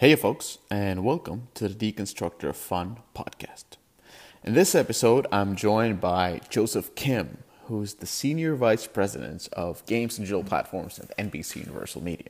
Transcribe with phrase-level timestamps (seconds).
[0.00, 3.64] Hey, folks, and welcome to the Deconstructor of Fun podcast.
[4.44, 10.16] In this episode, I'm joined by Joseph Kim, who's the Senior Vice President of Games
[10.16, 12.28] and Digital Platforms at NBC Universal Media.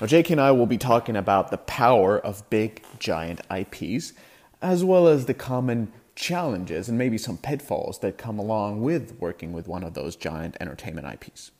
[0.00, 4.14] Now, JK and I will be talking about the power of big, giant IPs,
[4.62, 9.52] as well as the common challenges and maybe some pitfalls that come along with working
[9.52, 11.50] with one of those giant entertainment IPs.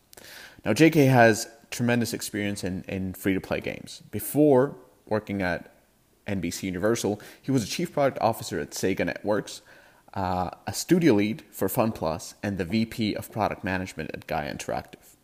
[0.64, 4.02] Now, JK has tremendous experience in, in free to play games.
[4.10, 4.74] Before
[5.08, 5.72] working at
[6.26, 9.62] NBC Universal, he was a chief product officer at Sega Networks,
[10.14, 15.16] uh, a studio lead for FunPlus, and the VP of product management at Gaia Interactive.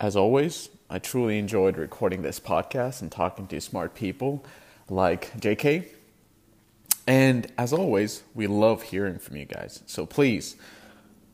[0.00, 4.44] As always, I truly enjoyed recording this podcast and talking to smart people
[4.88, 5.86] like JK.
[7.06, 9.82] And as always, we love hearing from you guys.
[9.86, 10.56] So please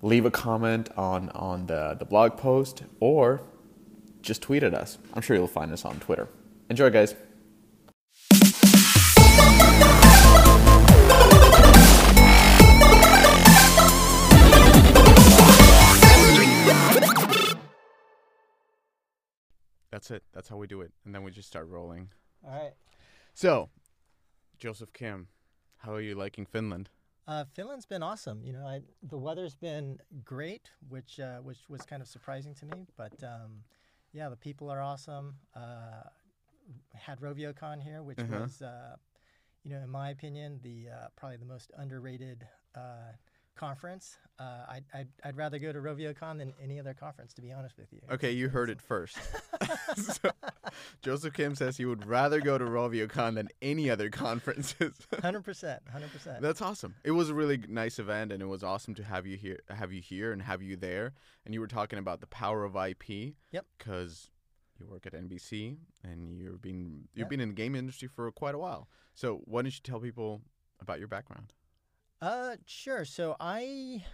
[0.02, 3.40] leave a comment on, on the, the blog post or
[4.26, 4.98] just tweet at us.
[5.14, 6.28] I'm sure you'll find us on Twitter.
[6.68, 7.14] Enjoy, guys.
[19.92, 20.24] That's it.
[20.34, 20.92] That's how we do it.
[21.04, 22.10] And then we just start rolling.
[22.44, 22.72] All right.
[23.32, 23.70] So,
[24.58, 25.28] Joseph Kim,
[25.78, 26.90] how are you liking Finland?
[27.28, 28.42] Uh, Finland's been awesome.
[28.44, 32.66] You know, I, the weather's been great, which uh, which was kind of surprising to
[32.66, 32.86] me.
[32.96, 33.62] But um,
[34.16, 35.36] yeah, the people are awesome.
[35.54, 36.02] Uh,
[36.94, 38.40] had RovioCon here, which Uh-huh.
[38.40, 38.96] was, uh,
[39.62, 43.12] you know, in my opinion, the uh, probably the most underrated uh,
[43.56, 44.16] conference.
[44.38, 47.78] Uh, I'd, I'd I'd rather go to RovioCon than any other conference, to be honest
[47.78, 48.00] with you.
[48.10, 49.16] Okay, you heard it first.
[49.96, 50.30] so,
[51.02, 54.94] Joseph Kim says he would rather go to RovioCon than any other conferences.
[55.22, 56.42] Hundred percent, hundred percent.
[56.42, 56.94] That's awesome.
[57.02, 59.92] It was a really nice event, and it was awesome to have you here, have
[59.92, 61.14] you here, and have you there.
[61.44, 63.34] And you were talking about the power of IP.
[63.52, 63.64] Yep.
[63.78, 64.30] Because
[64.78, 67.30] you work at NBC, and you've been you've Yep.
[67.30, 68.88] been in the game industry for quite a while.
[69.14, 70.42] So why don't you tell people
[70.80, 71.54] about your background?
[72.20, 73.04] Uh, sure.
[73.04, 74.04] So I,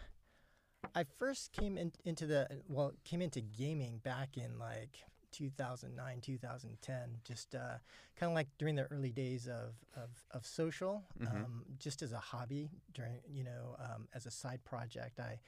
[0.94, 4.98] I first came in, into the well, came into gaming back in like
[5.32, 6.98] 2009, 2010.
[7.24, 7.78] Just uh,
[8.16, 11.30] kind of like during the early days of of, of social, Mhm.
[11.44, 12.70] um, just as a hobby.
[12.92, 15.38] During you know, um, as a side project, I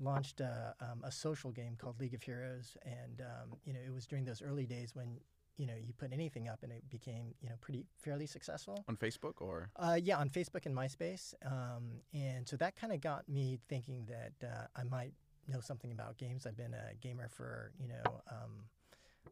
[0.00, 3.92] launched a, um, a social game called League of Heroes, and um, you know, it
[3.92, 5.18] was during those early days when
[5.56, 8.84] you know you put anything up and it became you know pretty fairly successful.
[8.88, 11.34] On Facebook or Uh, yeah, on Facebook and MySpace.
[11.44, 15.12] Um, and so that kind of got me thinking that uh, I might
[15.48, 16.46] know something about games.
[16.46, 18.64] I've been a gamer for, you know, um,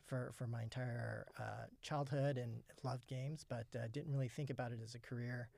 [0.06, 4.72] for, for my entire uh, childhood and loved games, but uh, didn't really think about
[4.72, 5.48] it as a career.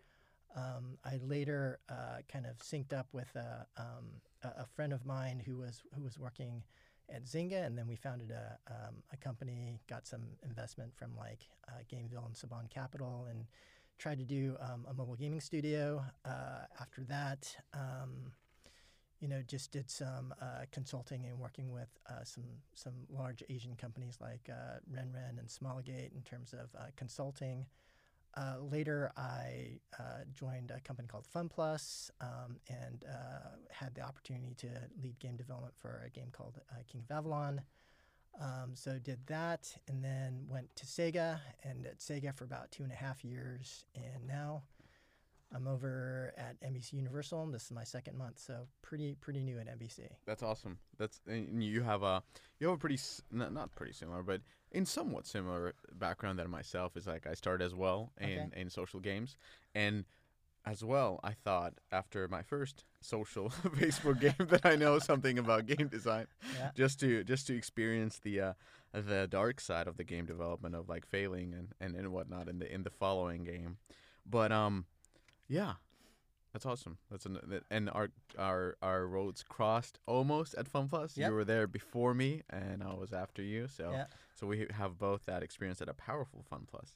[0.57, 4.07] Um, I later uh, kind of synced up with a, um,
[4.45, 6.63] a, a friend of mine who was who was working
[7.13, 11.49] at Zynga, and then we founded a, um, a company, got some investment from like
[11.69, 13.47] uh, Gameville and Saban Capital, and
[13.99, 16.05] tried to do um, a mobile gaming studio.
[16.25, 18.33] Uh, after that, um,
[19.21, 22.45] you know, just did some uh, consulting and working with uh, some
[22.75, 27.67] some large Asian companies like uh, RenRen and Smilegate in terms of uh, consulting.
[28.37, 34.55] Uh, later, I uh, joined a company called FunPlus um, and uh, had the opportunity
[34.59, 34.69] to
[35.01, 37.63] lead game development for a game called uh, King of Avalon.
[38.41, 42.83] Um, so did that, and then went to Sega, and at Sega for about two
[42.83, 44.65] and a half years, and now
[45.55, 47.43] I'm over at NBC Universal.
[47.43, 50.01] And this is my second month, so pretty pretty new at NBC.
[50.27, 50.79] That's awesome.
[50.99, 52.23] That's and you have a
[52.61, 52.99] you have a pretty
[53.31, 54.41] not, not pretty similar, but
[54.73, 56.97] in somewhat similar background than myself.
[56.97, 59.37] Is like I started as well in in social games,
[59.75, 60.05] and
[60.67, 65.67] as well I thought after my first social Facebook game that I know something about
[65.67, 66.27] game design,
[66.59, 66.71] Yeah.
[66.75, 68.53] just to just to experience the uh,
[68.93, 72.59] the dark side of the game development of like failing and, and, and whatnot in
[72.61, 73.77] the in the following game,
[74.25, 74.87] but um,
[75.49, 75.75] yeah.
[76.53, 76.99] That's awesome.
[77.11, 81.17] That's an, that- and our our our roads crossed almost at FunPlus.
[81.17, 81.29] Yep.
[81.29, 83.67] You were there before me, and I was after you.
[83.67, 84.07] So Yeah.
[84.35, 86.95] so we have both that experience at a powerful FunPlus.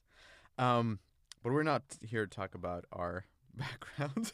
[0.63, 1.01] Um,
[1.43, 3.25] but we're not here to talk about our
[3.55, 4.33] backgrounds.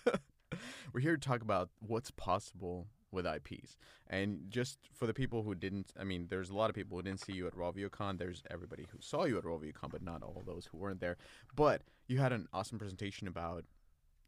[0.93, 3.77] we're here to talk about what's possible with IPs.
[4.09, 7.03] And just for the people who didn't, I mean, there's a lot of people who
[7.03, 8.19] didn't see you at RovioCon.
[8.19, 11.17] There's everybody who saw you at RovioCon, but not all those who weren't there.
[11.55, 13.65] But you had an awesome presentation about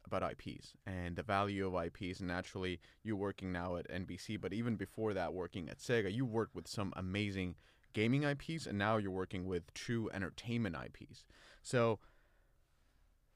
[0.07, 2.21] about IPs and the value of IPs.
[2.21, 6.25] And naturally, you're working now at NBC, but even before that, working at Sega, you
[6.25, 7.57] worked with some amazing
[7.93, 11.25] gaming IPs, and now you're working with true entertainment IPs.
[11.63, 11.99] So,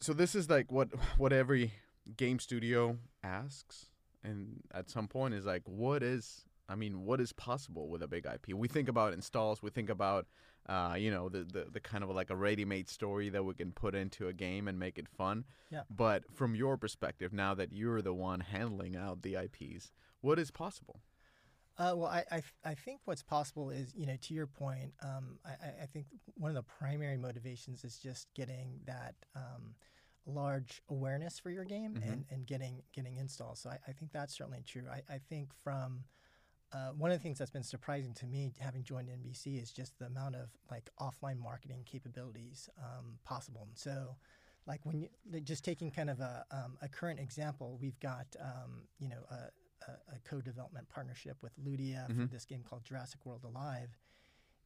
[0.00, 0.88] so this is like what
[1.18, 1.72] what every
[2.16, 3.86] game studio asks,
[4.22, 8.06] and at some point is like, what is I mean, what is possible with a
[8.06, 8.54] big IP?
[8.54, 10.26] We think about installs, we think about
[10.66, 13.72] Uh, you know, the, the the kind of like a ready-made story that we can
[13.72, 15.44] put into a game and make it fun.
[15.70, 15.82] Yeah.
[15.90, 19.90] But from your perspective, now that you're the one handling out the IPs,
[20.20, 21.00] what is possible?
[21.78, 25.38] Uh, well, I, I, I think what's possible is, you know, to your point, um,
[25.46, 29.74] I, I- think one of the primary motivations is just getting that um,
[30.26, 32.12] large awareness for your game Mhm.
[32.12, 33.60] and, and getting getting installs.
[33.60, 34.84] So I, I think that's certainly true.
[34.92, 36.04] I, I think from
[36.72, 39.98] uh, one of the things that's been surprising to me, having joined NBC, is just
[39.98, 43.68] the amount of like offline marketing capabilities um, possible.
[43.74, 44.16] So,
[44.66, 45.08] like when you
[45.42, 49.90] just taking kind of a, um, a current example, we've got um, you know a,
[49.90, 52.30] a, a co-development partnership with Ludia for Mhm.
[52.30, 53.96] this game called Jurassic World Alive,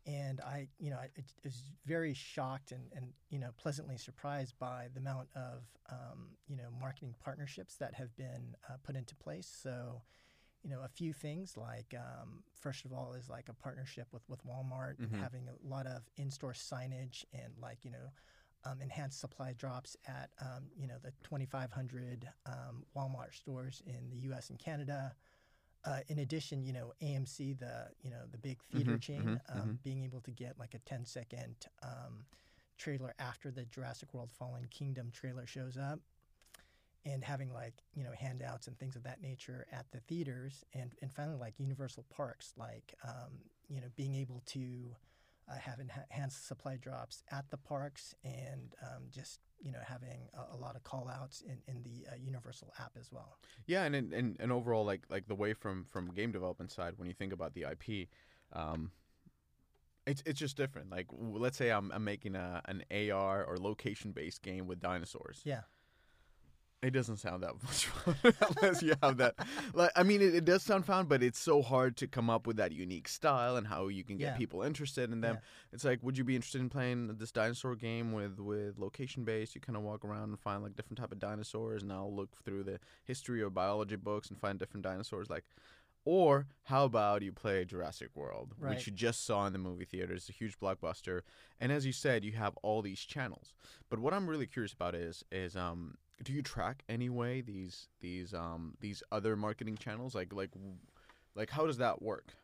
[0.06, 1.08] and I you know I
[1.42, 6.56] was very shocked and, and you know pleasantly surprised by the amount of um, you
[6.56, 9.46] know marketing partnerships that have been uh, put into place.
[9.62, 10.02] So
[10.64, 14.22] you know a few things like um, first of all is like a partnership with
[14.28, 15.20] with Walmart and Mhm.
[15.20, 18.10] having a lot of in-store signage and like you know
[18.64, 24.16] um, enhanced supply drops at um, you know the 2,500 um, Walmart stores in the
[24.28, 24.50] U.S.
[24.50, 25.14] and Canada.
[25.84, 29.40] Uh, in addition, you know AMC, the you know the big theater Mhm, chain, mhm,
[29.54, 29.78] um, mhm.
[29.82, 32.24] being able to get like a 10 second um,
[32.78, 36.00] trailer after the Jurassic World Fallen Kingdom trailer shows up,
[37.04, 40.92] and having like you know handouts and things of that nature at the theaters, and
[41.02, 44.94] and finally like Universal Parks, like um, you know being able to
[45.50, 50.28] uh, have enha- enhanced supply drops at the parks and um, just you know having
[50.34, 53.84] a, a lot of call outs in, in the uh, universal app as well Yeah,
[53.84, 57.08] and, and and and overall, like like the way from from game development side, when
[57.08, 58.08] you think about the IP,
[58.52, 58.90] um,
[60.06, 60.90] it's it's just different.
[60.90, 65.42] Like let's say I'm I'm making a an AR or location based game with dinosaurs.
[65.44, 65.62] yeah
[66.84, 69.34] It doesn't sound that much fun unless you have that.
[69.72, 72.46] Like I mean, it, it does sound fun, but it's so hard to come up
[72.46, 74.36] with that unique style and how you can get Yeah.
[74.36, 75.38] people interested in them.
[75.72, 79.54] It's like, would you be interested in playing this dinosaur game with with location based?
[79.54, 82.36] You kind of walk around and find like different type of dinosaurs, and I'll look
[82.44, 85.30] through the history or biology books and find different dinosaurs.
[85.30, 85.44] Like,
[86.04, 88.70] or how about you play Jurassic World, Right.
[88.76, 91.22] which you just saw in the movie theaters, a huge blockbuster,
[91.58, 93.54] and as you said, you have all these channels.
[93.88, 98.32] But what I'm really curious about is is um do you track anyway these these
[98.34, 100.50] um these other marketing channels like like
[101.34, 102.34] like how does that work?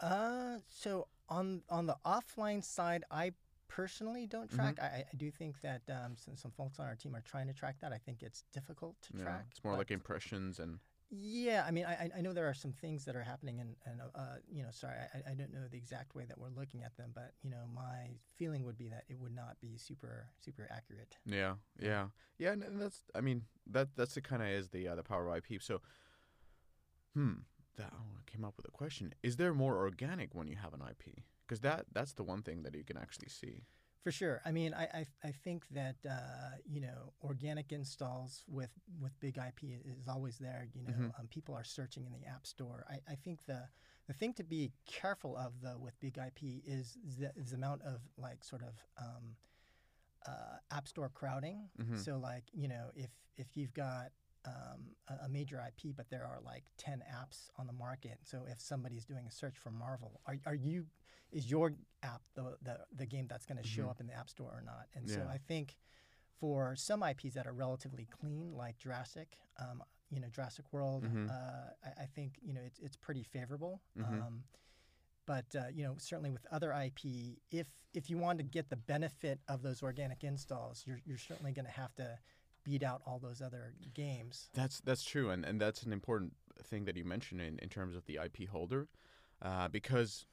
[0.00, 3.32] Uh, so on on the offline side, I
[3.68, 4.56] personally don't Mm-hmm.
[4.56, 4.78] track.
[4.80, 7.46] I, I- I do think that um, some, some folks on our team are trying
[7.46, 7.92] to track that.
[7.92, 9.46] I think it's difficult to Yeah, track.
[9.50, 10.78] it's more like impressions and
[11.20, 14.00] Yeah, I mean, I, I- know there are some things that are happening, and, and
[14.14, 16.96] uh, you know, sorry, I, I don't know the exact way that we're looking at
[16.96, 20.68] them, but you know, my feeling would be that it would not be super super
[20.70, 21.16] accurate.
[21.26, 22.06] yeah yeah
[22.38, 25.02] yeah and, and that's I mean that that's the kind of is the uh, the
[25.02, 25.62] power of IP.
[25.62, 25.80] So
[27.14, 27.32] hmm
[27.76, 29.14] that oh, I came up with a question.
[29.22, 31.22] Is there more organic when you have an IP?
[31.46, 33.64] Because that that's the one thing that you can actually see.
[34.04, 34.42] For sure.
[34.44, 38.70] I mean, I I, I think that uh, you know organic installs with
[39.00, 40.68] with big IP is always there.
[40.74, 41.18] You know, Mhm.
[41.18, 42.84] um, people are searching in the app store.
[42.88, 43.66] I, I think the
[44.06, 47.80] the thing to be careful of though with big IP is the, is the amount
[47.82, 49.36] of like sort of um,
[50.26, 51.70] uh, app store crowding.
[51.80, 51.98] Mhm.
[51.98, 54.12] So like you know if if you've got
[54.44, 58.18] um, a, a major IP, but there are like ten apps on the market.
[58.24, 60.86] So if somebody's doing a search for Marvel, are are you
[61.34, 63.90] is your app the the, the game that's going to show Mhm.
[63.90, 64.86] up in the app store or not?
[64.94, 65.76] And so I think
[66.40, 71.28] for some IPs that are relatively clean, like Jurassic, um, you know Jurassic World, Mhm.
[71.28, 73.82] uh, I, I think you know it's it's pretty favorable.
[73.98, 74.22] Mhm.
[74.22, 74.44] Um,
[75.26, 78.76] but uh, you know certainly with other IP, if if you want to get the
[78.76, 82.18] benefit of those organic installs, you're you're certainly going to have to
[82.64, 84.48] beat out all those other games.
[84.54, 87.94] That's that's true, and, and that's an important thing that you mentioned in, in terms
[87.96, 88.88] of the IP holder,
[89.42, 90.26] uh, because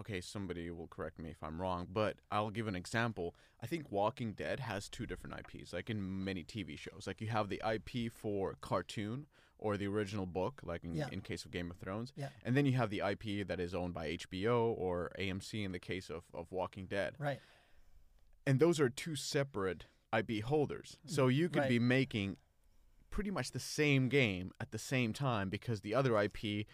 [0.00, 3.34] okay, somebody will correct me if I'm wrong, but I'll give an example.
[3.62, 7.04] I think Walking Dead has two different IPs, like in many TV shows.
[7.06, 9.26] Like you have the IP for cartoon
[9.58, 11.08] or the original book, like in, Yeah.
[11.12, 12.30] in case of Game of Thrones, Yeah.
[12.44, 15.78] and then you have the IP that is owned by HBO or AMC in the
[15.78, 17.38] case of, of Walking Dead Right.
[18.46, 20.98] and those are two separate IP holders.
[21.06, 21.10] Mm.
[21.10, 21.68] So you could Right.
[21.68, 22.38] be making
[23.10, 26.66] pretty much the same game at the same time because the other IP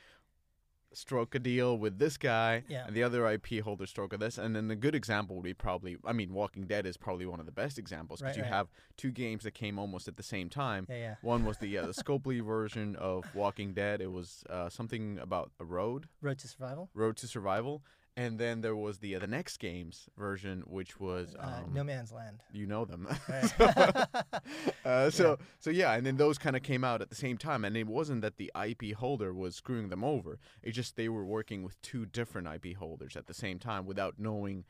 [0.93, 2.87] stroke a deal with this guy Yeah.
[2.87, 5.55] and the other IP holder stroke of this and then a good example would be
[5.55, 8.43] probably I mean Walking Dead is probably one of the best examples because Right, you
[8.45, 8.53] right.
[8.57, 10.97] have two games that came almost at the same time Yeah.
[10.97, 11.15] Yeah.
[11.23, 15.51] one was the uh, the Scopely version of Walking Dead it was uh, something about
[15.61, 16.89] a road Road to Survival.
[16.95, 17.83] Road to Survival,
[18.19, 21.85] and then there was the uh, the Next Games version, which was um, uh, No
[21.85, 22.43] Man's Land.
[22.53, 23.07] you know them.
[23.29, 23.61] Right.
[24.85, 27.65] uh, so so yeah, and then those kind of came out at the same time,
[27.65, 30.41] and it wasn't that the IP holder was screwing them over.
[30.63, 34.19] It just they were working with two different IP holders at the same time without
[34.19, 34.65] knowing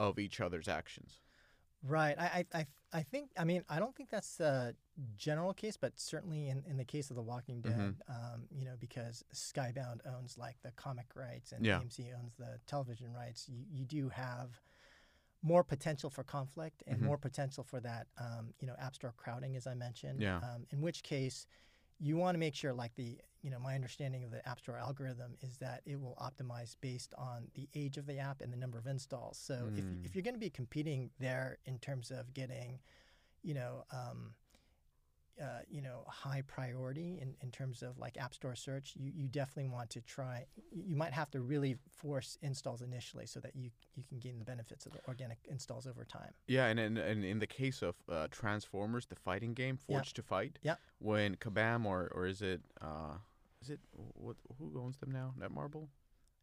[0.00, 1.20] of each other's actions.
[1.82, 2.14] Right.
[2.18, 3.30] I, I, I, I think.
[3.38, 4.74] I mean, I don't think that's the
[5.16, 7.94] general case, but certainly in, in the case of The Walking Dead, Mhm.
[8.08, 11.78] um, you know, because Skybound owns like the comic rights and Yeah.
[11.80, 14.60] AMC owns the television rights, you, you do have
[15.42, 17.04] more potential for conflict and Mhm.
[17.06, 20.20] more potential for that, um, you know, app store crowding, as I mentioned.
[20.20, 20.38] Yeah.
[20.38, 21.46] Um, in which case,
[22.00, 24.76] you want to make sure, like the, you know, my understanding of the App Store
[24.78, 28.56] algorithm is that it will optimize based on the age of the app and the
[28.56, 29.38] number of installs.
[29.38, 30.04] So if, Mm.
[30.04, 32.80] if you're going to be competing there in terms of getting,
[33.42, 34.34] you know, um,
[35.40, 39.28] uh, you know, high priority in, in terms of like App Store search, you, you
[39.28, 40.46] definitely want to try.
[40.72, 44.44] You might have to really force installs initially so that you you can gain the
[44.44, 46.32] benefits of the organic installs over time.
[46.46, 49.96] Yeah, and in, and in the case of uh, Transformers, the fighting game, Yeah.
[49.98, 50.76] Forged to Fight, Yeah.
[50.98, 53.16] when Kabam or or is it uh,
[53.62, 53.80] is it
[54.14, 55.34] what who owns them now?
[55.38, 55.88] Netmarble.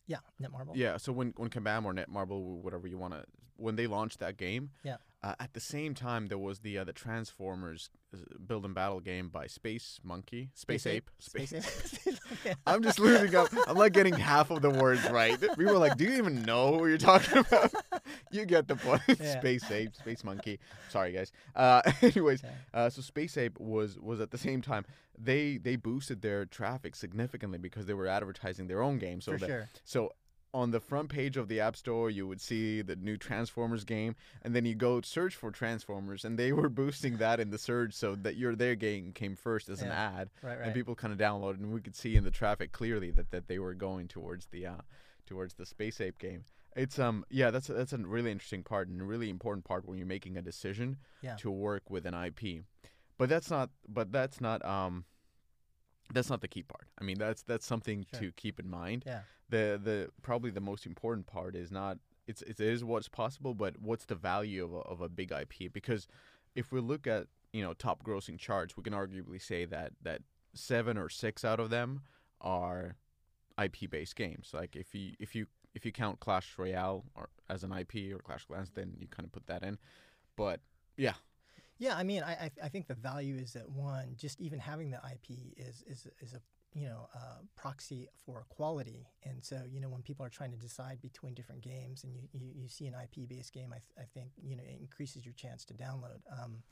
[0.08, 0.76] Yeah, Netmarble.
[0.76, 3.26] Yeah, so when when Kabam or Netmarble, whatever you want to,
[3.58, 4.98] when they launched that game, Yeah.
[5.24, 9.00] Uh, at the same time there was the uh, the Transformers uh, build and battle
[9.00, 12.16] game by Space Monkey, Space, Ape, Space Ape.
[12.68, 13.50] I'm just losing up.
[13.68, 15.38] I'm like getting half of the words right.
[15.58, 17.74] We were like, "Do you even know what you're talking about?"
[18.32, 19.02] you get the point.
[19.08, 19.40] Yeah.
[19.40, 20.60] Space Ape, Space Monkey.
[20.90, 21.32] Sorry, guys.
[21.56, 22.44] Uh, anyways,
[22.74, 24.86] uh, so Space Ape was was at the same time
[25.18, 29.22] they they boosted their traffic significantly because they were advertising their own game.
[29.22, 29.70] So For that sure.
[29.84, 30.12] so
[30.58, 34.16] on the front page of the App Store, you would see the new Transformers game,
[34.42, 37.94] and then you go search for Transformers, and they were boosting that in the search
[37.94, 40.66] so that your their game came first as an ad, Right, right.
[40.66, 43.48] and people kind of downloaded, and we could see in the traffic clearly that, that
[43.48, 44.76] they were going towards the uh,
[45.28, 46.44] towards the Space Ape game.
[46.76, 49.88] It's um yeah that's a, that's a really interesting part and a really important part
[49.88, 51.36] when you're making a decision Yeah.
[51.38, 52.64] to work with an IP,
[53.18, 55.06] but that's not but that's not um
[56.14, 56.88] that's not the key part.
[57.00, 58.20] I mean that's that's something Sure.
[58.22, 59.22] to keep in mind Yeah.
[59.50, 61.98] the the probably the most important part is not
[62.28, 65.72] it's it is what's possible, but what's the value of a, of a big IP?
[65.72, 66.08] Because
[66.56, 70.22] if we look at you know top grossing charts, we can arguably say that that
[70.54, 72.02] seven or six out of them
[72.42, 72.96] are
[73.62, 74.52] IP based games.
[74.54, 78.20] Like if you if you if you count Clash Royale or as an IP or
[78.20, 79.78] Clash of Clans, then you kind of put that in.
[80.36, 80.60] But
[80.98, 81.14] yeah,
[81.80, 84.90] Yeah, I mean, I, I I think the value is that one, just even having
[84.92, 86.42] the IP is is is a
[86.74, 90.58] you know uh, proxy for quality, and so you know when people are trying to
[90.58, 93.98] decide between different games, and you, you, you see an IP based game, I, th-
[94.00, 96.22] I think you know it increases your chance to download.
[96.32, 96.64] Um,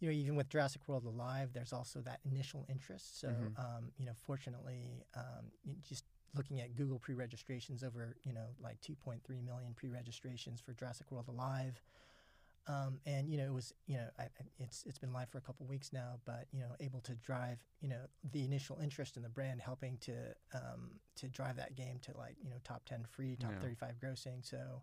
[0.00, 3.20] you know, even with Jurassic World Alive, there's also that initial interest.
[3.20, 3.58] So, Mhm.
[3.58, 5.50] um, you know, fortunately, um,
[5.82, 11.28] just looking at Google pre-registrations over, you know, like 2.3 million pre-registrations for Jurassic World
[11.28, 11.80] Alive.
[12.66, 14.28] Um, and you know, it was you know, I,
[14.58, 17.58] it's it's been live for a couple weeks now, but you know, able to drive
[17.80, 18.00] you know
[18.32, 20.12] the initial interest in the brand, helping to
[20.54, 23.58] um, to drive that game to like you know top ten free, top Yeah.
[23.60, 24.44] thirty five grossing.
[24.44, 24.82] So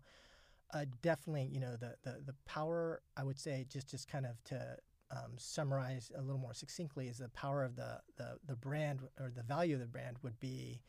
[0.72, 4.42] uh, definitely, you know, the, the the power I would say just just kind of
[4.44, 4.76] to
[5.10, 9.30] um, summarize a little more succinctly is the power of the, the the brand or
[9.34, 10.82] the value of the brand would be,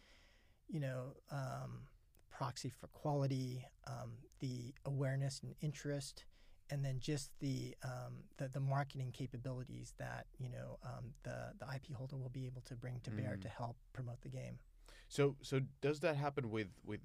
[0.68, 1.16] you know.
[1.32, 1.88] Um,
[2.36, 6.26] proxy for quality, um, the awareness and interest,
[6.70, 11.65] and then just the, um, the the marketing capabilities that you know um, the the
[11.75, 13.41] IP holder will be able to bring to bear Mm.
[13.41, 14.60] to help promote the game.
[15.08, 17.01] So so does that happen with with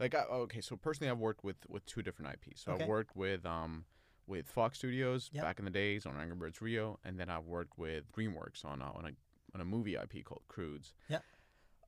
[0.00, 2.62] like I, okay so personally I've worked with with two different IPs.
[2.62, 2.82] So Okay.
[2.82, 3.84] I've worked with um
[4.26, 5.42] with Fox Studios Yep.
[5.44, 8.80] back in the days on Angry Birds Rio, and then I've worked with DreamWorks on
[8.80, 9.10] a, on a
[9.54, 10.94] on a movie IP called Croods.
[11.08, 11.18] Yeah.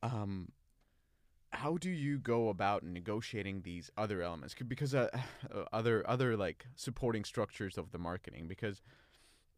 [0.02, 0.52] Um,
[1.50, 4.54] how do you go about negotiating these other elements?
[4.66, 5.08] Because uh,
[5.54, 8.48] uh, other other like supporting structures of the marketing.
[8.48, 8.82] Because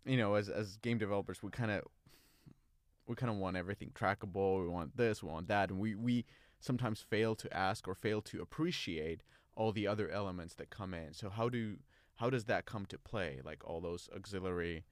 [0.04, 1.82] you know, as as game developers, we kind of
[3.06, 4.62] we kind of want everything trackable.
[4.62, 6.24] We want this, we want that, and we we
[6.60, 9.22] sometimes fail to ask or fail to appreciate
[9.54, 11.12] all the other elements that come in.
[11.14, 11.76] So how do
[12.16, 13.40] how does that come to play?
[13.44, 14.84] Like all those auxiliary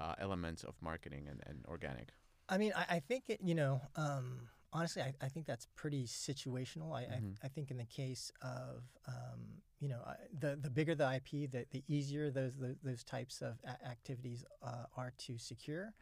[0.00, 2.10] uh, elements of marketing and, and organic.
[2.48, 6.06] I mean, I, I think it, you know, um, honestly, I, I think that's pretty
[6.06, 6.94] situational.
[6.94, 7.36] I, Mhm.
[7.42, 11.04] I, I think in the case of, um, you know, I- the the bigger the
[11.16, 15.94] IP, the, the easier those those, those types of activities uh, are to secure.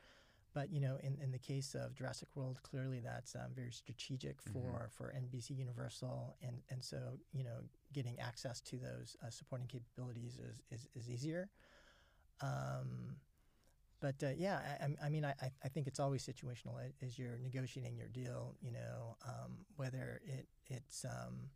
[0.53, 4.43] But you know, in, in the case of Jurassic World, clearly that's um, very strategic
[4.43, 7.59] for, for NBC Universal, and, and so you know,
[7.93, 11.51] getting access to those uh, supporting capabilities is, is, is easier.
[12.41, 13.17] Um,
[14.01, 17.39] but uh, yeah, I, I- mean, I, I- I think it's always situational as you're
[17.39, 18.55] negotiating your deal.
[18.63, 21.51] You know, um, whether it it's um,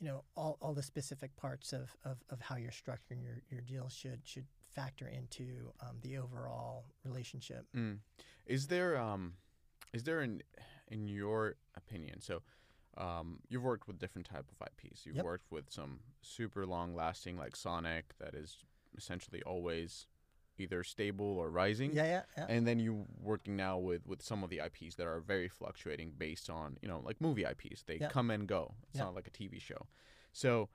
[0.00, 3.60] you know all, all the specific parts of, of, of how you're structuring your, your
[3.60, 7.64] deal should should factor into um, the overall relationship.
[7.76, 7.98] Mm.
[8.46, 9.34] Is there um,
[9.92, 10.42] is there in
[10.88, 12.20] in your opinion?
[12.20, 12.42] So,
[12.96, 15.06] um, you've worked with different type of IPs.
[15.06, 15.24] You've Yep.
[15.24, 18.58] worked with some super long lasting like Sonic that is
[18.96, 20.06] essentially always
[20.58, 21.92] either stable or rising.
[21.94, 22.46] Yeah, yeah, yeah.
[22.48, 26.12] And then you working now with with some of the IPs that are very fluctuating
[26.16, 27.82] based on you know like movie IPs.
[27.82, 28.08] They Yeah.
[28.08, 28.74] come and go.
[28.88, 29.04] It's Yeah.
[29.04, 29.86] not like a TV show.
[30.32, 30.68] So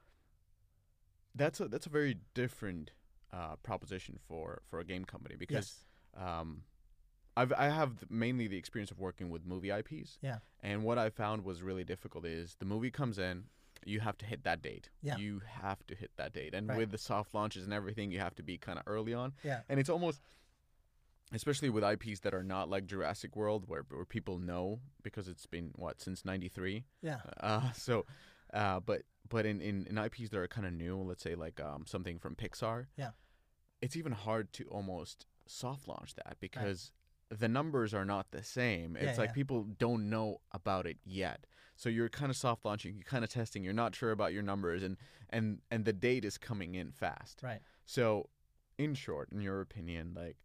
[1.35, 2.91] that's a that's a very different
[3.31, 5.83] uh, proposition for for a game company because
[6.15, 6.25] yes.
[6.27, 6.63] um,
[7.37, 10.17] I've I have mainly the experience of working with movie IPs.
[10.21, 10.39] Yeah.
[10.61, 13.45] And what I found was really difficult is the movie comes in,
[13.85, 14.89] you have to hit that date.
[15.01, 15.17] Yeah.
[15.17, 16.77] You have to hit that date, and Right.
[16.77, 19.33] with the soft launches and everything, you have to be kind of early on.
[19.43, 19.61] Yeah.
[19.69, 20.21] And it's almost,
[21.31, 25.45] especially with IPs that are not like Jurassic World, where where people know because it's
[25.45, 26.85] been what since '93.
[27.01, 27.19] Yeah.
[27.39, 28.05] Uh, so,
[28.53, 31.59] uh, but but in, in, in IPs that are kind of new, let's say like
[31.59, 33.11] um, something from Pixar, Yeah.
[33.79, 36.91] it's even hard to almost soft launch that because
[37.29, 38.95] the numbers are not the same.
[38.95, 39.33] Yeah, It's like yeah.
[39.33, 41.45] people don't know about it yet.
[41.79, 44.43] So you're kind of soft launching, you're kind of testing, you're not sure about your
[44.43, 44.97] numbers, and
[45.29, 47.39] and and the date is coming in fast.
[47.41, 47.61] Right.
[47.85, 48.27] So,
[48.77, 50.35] in short, in your opinion, like,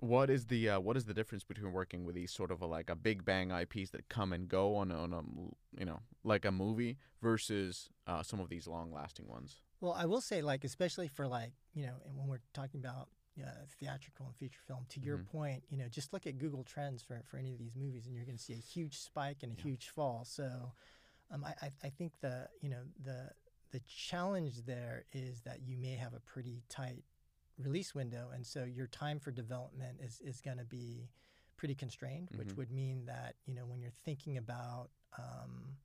[0.00, 2.66] what is the uh, what is the difference between working with these sort of a,
[2.66, 6.00] like a big bang IPs that come and go on a, on a you know
[6.24, 9.62] like a movie versus uh, some of these long lasting ones?
[9.80, 13.08] Well, I will say, like, especially for like, you know, and when we're talking about
[13.40, 15.26] uh, theatrical and feature film, to your Mhm.
[15.26, 18.14] point, you know, just look at Google Trends for, for any of these movies, and
[18.14, 19.62] you're going to see a huge spike and a Yeah.
[19.64, 20.24] huge fall.
[20.24, 20.72] So,
[21.30, 23.30] um, I, I, I think the, you know, the
[23.70, 27.04] the challenge there is that you may have a pretty tight
[27.56, 31.08] release window, and so your time for development is is going to be
[31.56, 32.56] pretty constrained, which Mhm.
[32.58, 35.76] would mean that you know when you're thinking about um,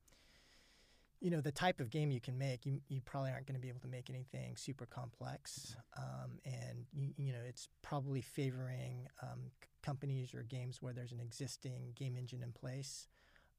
[1.20, 3.60] you know the type of game you can make you, you probably aren't going to
[3.60, 9.06] be able to make anything super complex um, and you, you know it's probably favoring
[9.22, 13.08] um, c- companies or games where there's an existing game engine in place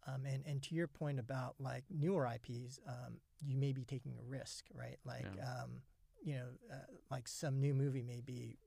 [0.07, 4.13] um, and, and to your point about like newer ips um, you may be taking
[4.17, 5.43] a risk right like Yeah.
[5.63, 5.81] um,
[6.23, 6.75] you know uh,
[7.11, 8.57] like some new movie may be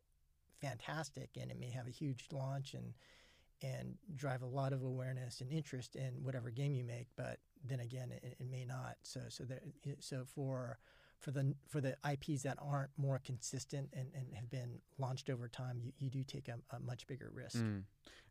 [0.61, 2.95] fantastic and it may have a huge launch and
[3.63, 7.07] and drive a lot of awareness and interest in whatever game you make.
[7.17, 8.97] But then again, it, it may not.
[9.03, 9.61] So so there,
[10.01, 10.79] so for
[11.23, 15.49] for the for the IPs that aren't more consistent and, and have been launched over
[15.49, 17.59] time, you, you do take a, a much bigger risk.
[17.59, 17.85] Mm.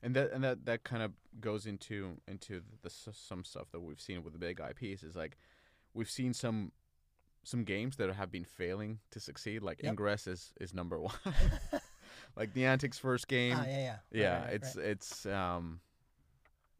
[0.03, 3.79] And that and that that kind of goes into into the, s some stuff that
[3.79, 5.37] we've seen with the big IPs is like
[5.93, 6.71] we've seen some
[7.43, 9.63] some games that have been failing to succeed.
[9.63, 9.91] Like Yep.
[9.91, 11.13] Ingress is is number one.
[12.35, 13.55] like Niantic's first game.
[13.57, 15.79] Ah, yeah, yeah, yeah, right, right, it's it's um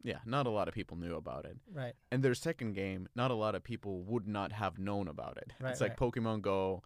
[0.02, 1.56] yeah, not a lot of people knew about it.
[1.72, 1.94] right.
[2.10, 5.52] And their second game, not a lot of people would not have known about it.
[5.60, 6.82] Right, it's like Pokemon Go.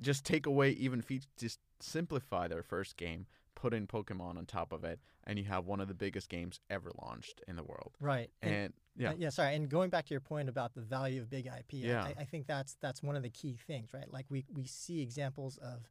[0.00, 4.72] Just take away even features, just simplify their first game, put in Pokemon on top
[4.72, 7.92] of it, and you have one of the biggest games ever launched in the world.
[8.00, 8.30] right.
[8.42, 9.54] And- And yeah, Uh, yeah, sorry.
[9.54, 12.04] And going back to your point about the value of big IP, I- Yeah.
[12.04, 14.10] I, I think that's that's one of the key things, right?
[14.10, 15.88] Like we we see examples of,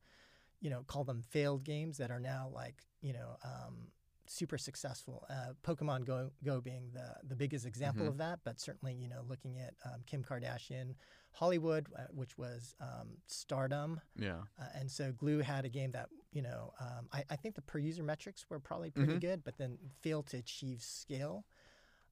[0.59, 3.91] you know, call them failed games that are now like you know um,
[4.27, 5.25] super successful.
[5.29, 8.09] Uh, Pokemon Go Go being the the biggest example Mhm.
[8.09, 10.95] of that, but certainly you know looking at um, Kim Kardashian,
[11.31, 16.09] Hollywood, uh, which was um, Stardom, yeah, uh, and so Glu had a game that
[16.31, 19.21] you know um, I, I think the per user metrics were probably pretty Mhm.
[19.21, 21.45] good, but then failed to achieve scale.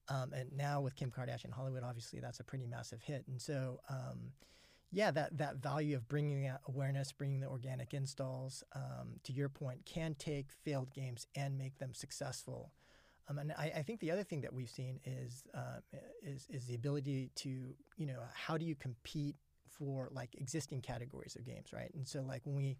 [0.10, 3.26] Um, and now with Kim Kardashian Hollywood, obviously that's a pretty massive hit.
[3.28, 4.34] And so, um,
[4.93, 9.49] yeah, that that value of bringing out awareness, bringing the organic installs, um, to your
[9.49, 12.71] point, can take failed games and make them successful.
[13.27, 15.79] Um, and I, I think the other thing that we've seen is uh,
[16.21, 17.49] is is the ability to
[17.97, 19.36] you know how do you compete
[19.67, 21.91] for like existing categories of games, right?
[21.95, 22.77] And so like when we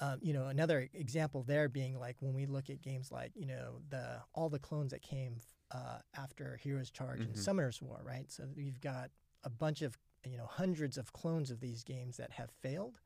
[0.00, 3.46] um, you know, another example there being like when we look at games like you
[3.46, 5.36] know the all the clones that came
[5.70, 7.38] uh, after Heroes Charge and Mhm.
[7.38, 8.30] Summoner's War, right?
[8.30, 9.10] So you've got
[9.44, 9.96] a bunch of
[10.26, 13.00] you know hundreds of clones of these games that have failed.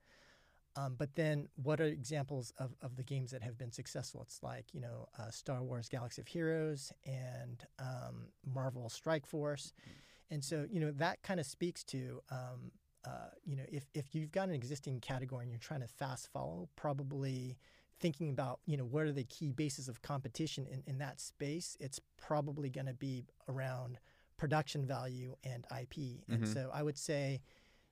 [0.77, 4.23] Um, but then, what are examples of, of the games that have been successful?
[4.23, 9.73] It's like you know uh, Star Wars: Galaxy of Heroes and um, Marvel Strike Force,
[10.31, 12.71] and so you know that kind of speaks to um,
[13.05, 16.29] uh, you know if if you've got an existing category and you're trying to fast
[16.33, 17.57] follow, probably
[17.99, 21.77] thinking about you know what are the key bases of competition in, in that space.
[21.81, 23.99] It's probably going to be around
[24.39, 26.55] production value and IP, and Mhm.
[26.55, 27.43] so I would say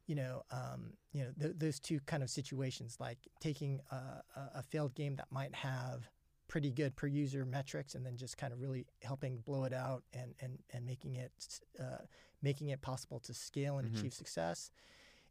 [0.06, 4.22] you know, um, you know, th- those two kind of situations, like taking a,
[4.54, 6.08] a, failed game that might have
[6.46, 10.04] pretty good per user metrics, and then just kind of really helping blow it out
[10.12, 11.32] and and and making it
[11.80, 12.04] uh,
[12.40, 13.98] making it possible to scale and Mhm.
[13.98, 14.70] achieve success,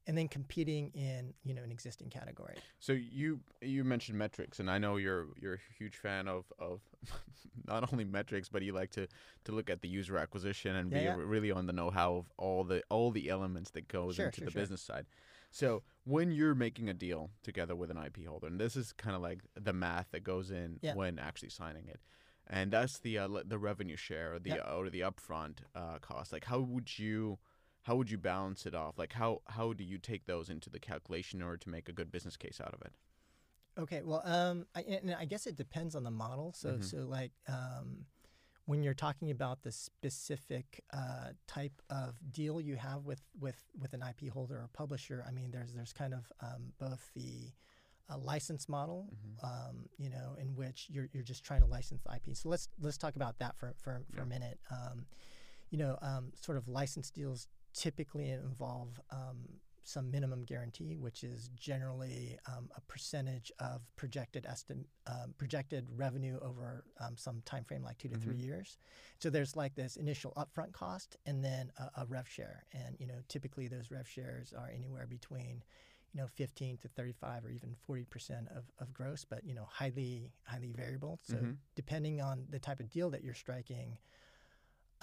[0.07, 2.55] and then competing in you know an existing category.
[2.79, 6.81] So you you mentioned metrics, and I know you're you're a huge fan of of
[7.67, 9.07] not only metrics, but you like to
[9.45, 11.15] to look at the user acquisition and Yeah, be yeah.
[11.17, 14.45] really on the know-how of all the all the elements that goes Sure, into sure,
[14.45, 14.61] the sure.
[14.61, 15.05] business side.
[15.51, 19.15] So when you're making a deal together with an IP holder, and this is kind
[19.15, 20.93] of like the math that goes in Yeah.
[20.95, 22.01] when actually signing it,
[22.47, 24.73] and that's the uh, the revenue share or the Yeah.
[24.75, 26.31] or the upfront uh, cost.
[26.33, 27.39] Like how would you
[27.85, 28.97] how would you balance it off?
[28.97, 31.93] Like how how do you take those into the calculation in order to make a
[31.93, 32.93] good business case out of it?
[33.77, 36.53] Okay, well, um, I, and I guess it depends on the model.
[36.53, 36.83] So, Mhm.
[36.83, 38.05] so like um,
[38.65, 43.93] when you're talking about the specific uh, type of deal you have with, with, with
[43.93, 47.51] an IP holder or publisher, I mean, there's there's kind of um, both the
[48.09, 49.45] uh, license model, Mm-hmm.
[49.45, 52.35] um, you know, in which you're, you're just trying to license the IP.
[52.35, 54.23] So let's let's talk about that for for, for Yeah.
[54.23, 54.59] a minute.
[54.71, 55.05] Um,
[55.69, 59.37] you know, um, sort of license deals typically involve um,
[59.83, 66.39] some minimum guarantee, which is generally um, a percentage of projected estim- um, projected revenue
[66.41, 68.77] over um, some time frame, like 2 to three years.
[69.19, 73.05] So there's like this initial upfront cost, and then a, a rev share, and you
[73.05, 75.63] know typically those rev shares are anywhere between
[76.13, 79.67] you know 15 to 35 or even 40 percent of, of gross, but you know
[79.69, 81.19] highly highly variable.
[81.21, 81.57] So Mhm.
[81.75, 83.99] depending on the type of deal that you're striking,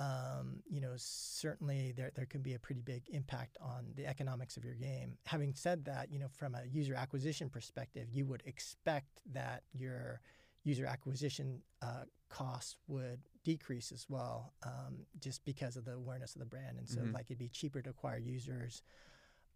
[0.03, 4.57] um, you know, certainly there, there can be a pretty big impact on the economics
[4.57, 5.17] of your game.
[5.27, 10.21] Having said that, you know, from a user acquisition perspective, you would expect that your
[10.65, 16.41] user acquisition uh, costs would decrease as well, um, just because of the awareness of
[16.41, 16.79] the brand.
[16.79, 17.15] And so, Mhm.
[17.15, 18.83] like, it'd be cheaper to acquire users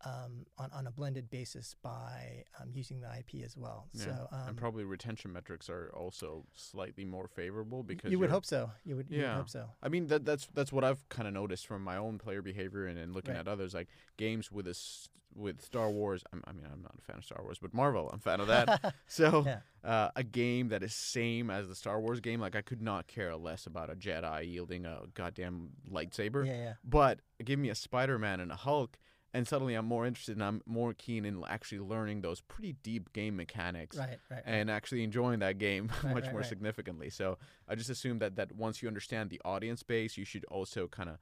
[0.05, 3.89] um, on, on a blended basis by um, using the IP as well.
[3.93, 4.05] Yeah.
[4.05, 8.45] So, um, and probably retention metrics are also slightly more favorable because you would hope
[8.45, 8.71] so.
[8.85, 9.37] You would, you would Yeah.
[9.37, 9.71] hope so.
[9.83, 12.87] I mean that that's that's what I've kind of noticed from my own player behavior
[12.87, 13.41] and, and looking Right.
[13.41, 16.23] at others like games with this with Star Wars.
[16.33, 18.41] I'm, I mean I'm not a fan of Star Wars, but Marvel I'm a fan
[18.41, 18.95] of that.
[19.07, 19.61] so Yeah.
[19.85, 23.07] uh, a game that is same as the Star Wars game, like I could not
[23.07, 26.47] care less about a Jedi wielding a goddamn lightsaber.
[26.47, 26.73] Yeah, yeah.
[26.85, 28.99] But give me a Spider Man and a Hulk,
[29.35, 33.13] and suddenly I'm more interested and I'm more keen in actually learning those pretty deep
[33.13, 34.19] game mechanics Right, right.
[34.31, 34.43] right.
[34.47, 37.11] and actually enjoying that game much more significantly.
[37.11, 40.89] So I just assume that that once you understand the audience base, you should also
[40.89, 41.19] kind of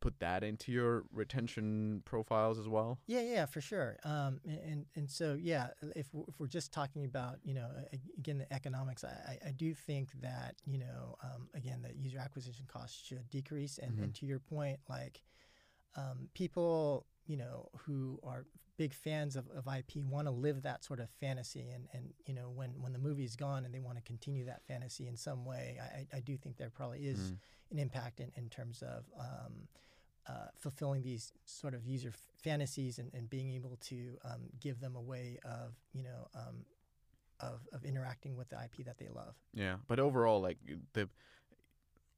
[0.00, 2.98] put that into your retention profiles as well.
[3.06, 3.96] Yeah, yeah, for sure.
[4.04, 7.70] Um, and, and so yeah, if if we're just talking about you know
[8.18, 12.66] again the economics, I, I- do think that you know um, again the user acquisition
[12.68, 13.78] costs should decrease.
[13.78, 15.22] And, and to your point, like
[15.96, 20.82] um, people you know who are big fans of, of IP want to live that
[20.84, 23.96] sort of fantasy, and, and you know when when the movie's gone and they want
[23.96, 27.36] to continue that fantasy in some way, I, I do think there probably is Mm.
[27.72, 29.68] an impact in, in terms of um,
[30.28, 34.80] uh, fulfilling these sort of user f- fantasies and, and being able to um, give
[34.80, 36.64] them a way of you know um,
[37.40, 39.34] of, of interacting with the IP that they love.
[39.54, 40.58] Yeah, but overall, like
[40.94, 41.08] the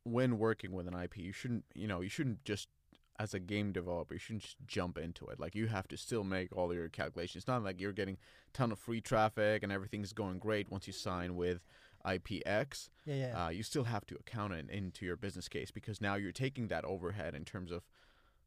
[0.05, 2.69] when working with an IP, you shouldn't, you know, you shouldn't just
[3.19, 5.41] as a game developer, you shouldn't just jump into it.
[5.41, 7.43] Like you have to still make all your calculations.
[7.43, 10.87] It's not like you're getting a ton of free traffic and everything's going great once
[10.87, 11.63] you sign with
[12.05, 12.89] IPX.
[13.05, 16.15] Yeah, yeah, Uh, you still have to account it into your business case because now
[16.15, 17.83] you're taking that overhead in terms of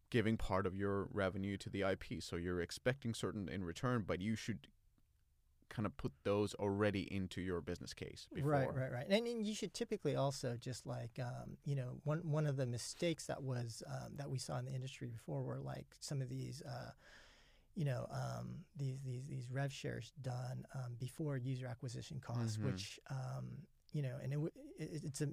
[0.09, 2.21] giving part of your revenue to the IP.
[2.21, 4.67] So you're expecting certain in return, but you should
[5.69, 8.49] kind of put those already into your business case before.
[8.51, 9.05] right, right, right.
[9.09, 12.65] And, and you should typically also just like um, you know one one of the
[12.65, 16.29] mistakes that was um, that we saw in the industry before were like some of
[16.29, 16.61] these.
[16.67, 16.91] Uh,
[17.75, 22.65] you know um, these these these rev shares done um, before user acquisition costs, Mhm.
[22.65, 23.45] which um,
[23.93, 24.39] you know, and it,
[24.77, 25.29] it it's a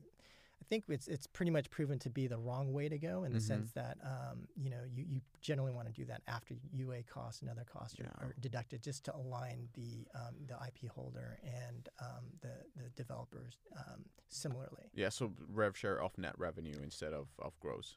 [0.61, 3.33] I think it's it's pretty much proven to be the wrong way to go in
[3.33, 3.43] the Mhm.
[3.43, 7.41] sense that um, you know you, you generally want to do that after UA costs
[7.43, 8.27] and other costs are, Yeah.
[8.27, 13.59] are deducted just to align the um, the IP holder and um, the the developers
[13.77, 14.91] um, similarly.
[14.93, 17.97] Yeah, so rev share off net revenue instead of, of gross.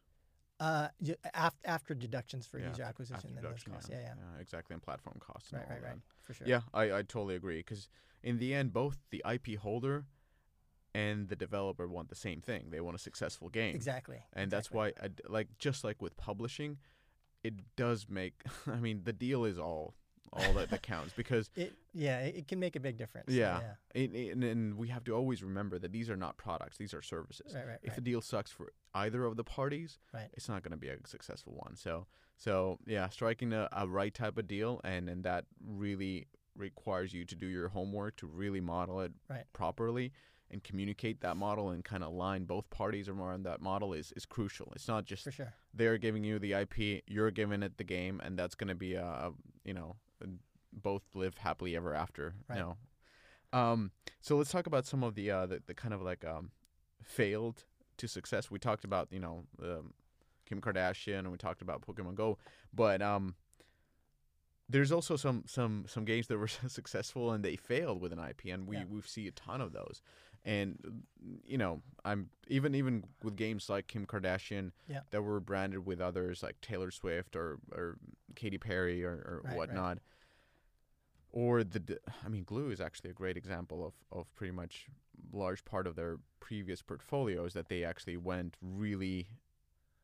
[0.59, 0.89] Uh,
[1.33, 5.17] after, after deductions for Yeah, user acquisition and those costs, yeah, yeah, exactly, and platform
[5.21, 5.51] costs.
[5.53, 5.87] And right, all right, that.
[5.87, 6.45] right, for sure.
[6.47, 7.87] Yeah, I, I totally agree because
[8.21, 10.05] in the end, both the IP holder
[10.93, 12.69] and the developer want the same thing.
[12.71, 13.75] They want a successful game.
[13.75, 14.17] exactly.
[14.33, 16.77] and that's why I like just like with publishing
[17.43, 19.95] it does make i mean the deal is all
[20.33, 23.31] all that, that counts because It yeah, it, it can make a big difference.
[23.31, 23.61] Yeah.
[23.61, 24.01] yeah.
[24.01, 26.93] it, it- and, and we have to always remember that these are not products; these
[26.93, 27.55] are services.
[27.55, 27.95] Right, right, If right.
[27.95, 30.27] the deal sucks for either of the parties, Right.
[30.33, 31.75] it's not going to be a successful one.
[31.75, 32.05] So,
[32.37, 37.25] so yeah, striking a, a right type of deal, and and that really requires you
[37.25, 39.45] to do your homework to really model it Right.
[39.53, 40.11] properly
[40.51, 44.25] and communicate that model and kind of align both parties around that model is is
[44.25, 44.71] crucial.
[44.75, 45.53] It's not just for sure.
[45.73, 48.95] they're giving you the IP, you're giving it the game, and that's going to be
[48.95, 49.31] a, a
[49.63, 49.95] you know
[50.71, 52.33] both live happily ever after.
[52.47, 52.57] Right.
[52.57, 52.77] You know.
[53.51, 56.51] Um, so let's talk about some of the uh, the, the kind of like um,
[57.01, 57.63] failed
[57.97, 58.51] to success.
[58.51, 59.93] We talked about you know um,
[60.47, 62.37] Kim Kardashian, and we talked about Pokemon Go,
[62.73, 63.35] but um,
[64.67, 68.45] there's also some some some games that were successful and they failed with an IP,
[68.53, 68.83] and we Yeah.
[68.89, 70.01] we see a ton of those.
[70.45, 71.03] And
[71.45, 75.01] you know, I'm even even with games like Kim Kardashian Yeah.
[75.11, 77.97] that were branded with others like Taylor Swift or or
[78.35, 79.57] Katy Perry or, or Right, right.
[79.57, 79.99] whatnot.
[81.31, 84.87] Or the i mean, Glu is actually a great example of of pretty much
[85.31, 89.27] large part of their previous portfolios that they actually went really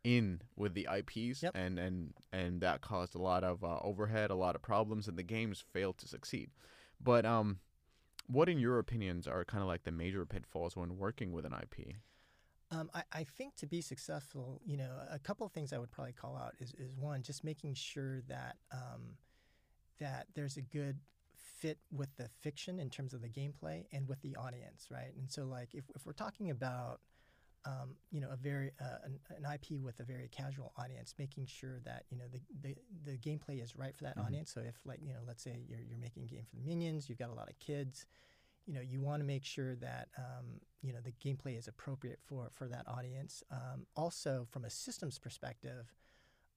[0.03, 1.55] in with the IPs Yep.
[1.55, 5.17] and and and that caused a lot of uh, overhead, a lot of problems, and
[5.17, 6.51] the games failed to succeed.
[7.01, 7.59] But um,
[8.27, 11.53] what in your opinions are kind of like the major pitfalls when working with an
[11.53, 11.95] IP?
[12.71, 15.91] Um, I, I think to be successful, you know, a couple of things I would
[15.91, 19.17] probably call out is, is one, just making sure that um,
[19.99, 20.97] that there's a good
[21.35, 25.13] fit with the fiction in terms of the gameplay and with the audience, right?
[25.17, 27.01] And so, like, if, if we're talking about
[27.65, 31.47] um, you know, a very uh, an, an IP with a very casual audience, making
[31.47, 32.75] sure that you know the the,
[33.11, 34.25] the gameplay is right for that Mhm.
[34.25, 34.51] audience.
[34.51, 37.09] So if like you know, let's say you're you're making a game for the minions,
[37.09, 38.05] you've got a lot of kids,
[38.65, 42.19] you know, you want to make sure that um, you know the gameplay is appropriate
[42.25, 43.43] for for that audience.
[43.51, 45.93] Um, also, from a systems perspective.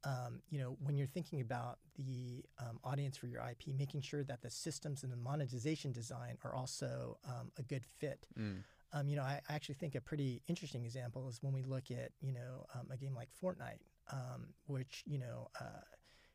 [0.05, 4.23] Um, you know, when you're thinking about the um, audience for your IP, making sure
[4.23, 8.29] that the systems and the monetization design are also um, a good fit.
[8.39, 8.63] Mm.
[8.93, 11.91] Um, you know, I I actually think a pretty interesting example is when we look
[11.91, 13.81] at you know um, a game like Fortnite,
[14.13, 15.83] um, which you know uh,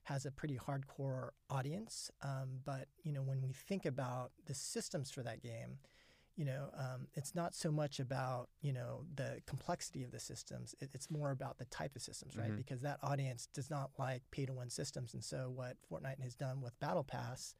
[0.03, 2.11] has a pretty hardcore audience.
[2.21, 5.79] Um, but you know, when we think about the systems for that game,
[6.35, 10.75] you know, um, it's not so much about you know the complexity of the systems.
[10.79, 12.51] It, it's more about the type of systems, right?
[12.51, 12.57] Mhm.
[12.57, 16.79] Because that audience does not like pay-to-win systems, and so what Fortnite has done with
[16.79, 17.55] Battle Pass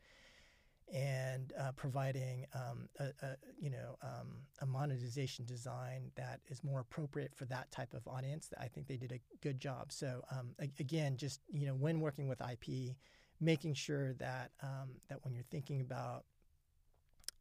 [0.93, 6.79] and uh, providing um, a, a you know um, a monetization design that is more
[6.79, 8.49] appropriate for that type of audience.
[8.59, 9.91] I think they did a good job.
[9.91, 12.95] So um, a- again, just you know when working with IP,
[13.39, 16.25] making sure that um, that when you're thinking about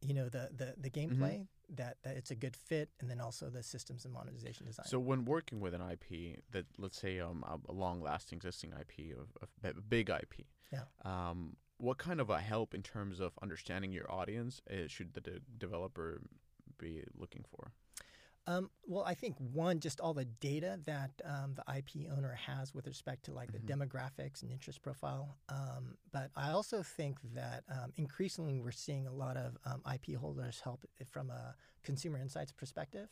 [0.01, 3.49] you know the the, the gameplay that, that it's a good fit, and then also
[3.49, 4.85] the systems and monetization design.
[4.85, 9.27] So when working with an IP that let's say um a- long-lasting existing IP of,
[9.41, 10.81] of a big IP, Yeah.
[11.77, 15.39] What kind of a help in terms of understanding your audience uh, should the de-
[15.57, 16.21] developer
[16.77, 17.71] be looking for?
[18.45, 22.73] Um, well, I think one, just all the data that um, the IP owner has
[22.73, 23.65] with respect to like Mhm.
[23.65, 25.37] the demographics and interest profile.
[25.47, 30.17] Um, but I also think that um, increasingly we're seeing a lot of um, IP
[30.17, 33.07] holders help from a consumer insights perspective.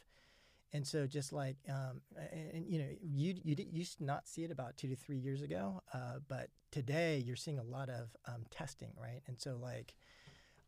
[0.73, 4.27] And so, just like, um, and, and, you know, you you did, used to not
[4.27, 7.89] see it about two to three years ago, uh, but today you're seeing a lot
[7.89, 9.21] of um, testing, right?
[9.27, 9.93] And so, like,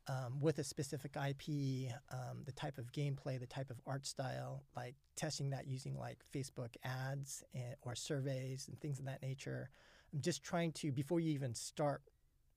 [0.08, 4.64] um, with a specific IP, um, the type of gameplay, the type of art style,
[4.76, 9.70] like testing that using like Facebook ads and, or surveys and things of that nature.
[10.14, 12.02] I'm just trying to before you even start,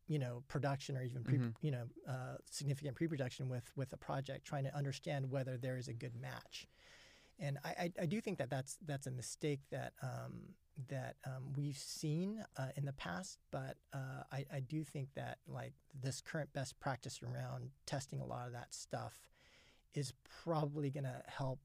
[0.09, 1.55] you know, production or even pre, Mhm.
[1.63, 5.87] you know uh, significant pre-production with with a project, trying to understand whether there is
[5.87, 6.67] a good match.
[7.39, 10.55] And I, I, I do think that that's that's a mistake that um,
[10.89, 15.39] that um, we've seen uh, in the past, but uh, I, I do think that
[15.47, 15.73] like
[16.03, 19.29] this current best practice around testing a lot of that stuff
[19.95, 20.13] is
[20.45, 21.59] probably going to help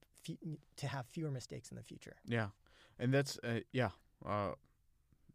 [0.78, 2.16] to have fewer mistakes in the future.
[2.26, 2.48] Yeah,
[3.00, 3.90] and that's uh, yeah,
[4.26, 4.52] uh,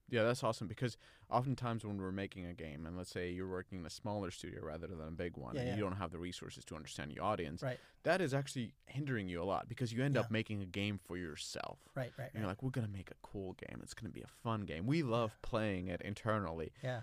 [0.09, 0.97] yeah, that's awesome because
[1.31, 4.61] oftentimes when we're making a game, and let's say you're working in a smaller studio
[4.65, 5.75] rather than a big one, Yeah, and yeah.
[5.77, 7.79] you don't have the resources to understand your audience, Right.
[8.05, 11.17] that is actually hindering you a lot because you end up making a game for
[11.17, 11.79] yourself.
[11.95, 12.49] Right, right, And you're right.
[12.51, 13.81] like, we're gonna make a cool game.
[13.83, 14.87] It's gonna be a fun game.
[14.87, 16.73] We love playing it internally.
[16.83, 17.03] Yeah.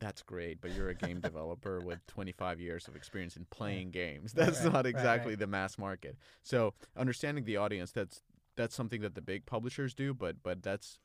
[0.00, 4.32] That's great, but you're a game developer with 25 years of experience in playing games.
[4.32, 5.38] That's right, not exactly right.
[5.38, 6.16] the mass market.
[6.42, 8.22] So understanding the audience, that's
[8.56, 10.98] that's something that the big publishers do, but but that's